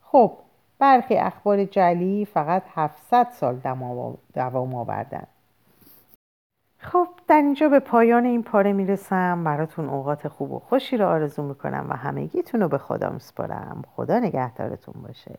خب 0.02 0.32
برخی 0.80 1.16
اخبار 1.16 1.64
جلی 1.64 2.24
فقط 2.24 2.62
700 2.74 3.28
سال 3.30 3.56
دوام 4.34 4.74
آوردند 4.74 5.28
خب 6.78 7.08
در 7.28 7.36
اینجا 7.36 7.68
به 7.68 7.78
پایان 7.78 8.24
این 8.24 8.42
پاره 8.42 8.72
می‌رسم. 8.72 9.44
براتون 9.44 9.88
اوقات 9.88 10.28
خوب 10.28 10.52
و 10.52 10.58
خوشی 10.58 10.96
رو 10.96 11.06
آرزو 11.06 11.42
می‌کنم 11.42 11.86
و 11.90 11.96
همگیتون 11.96 12.60
رو 12.60 12.68
به 12.68 12.78
خدا 12.78 13.10
میسپارم. 13.10 13.82
خدا 13.96 14.18
نگهدارتون 14.18 14.94
باشه. 15.02 15.34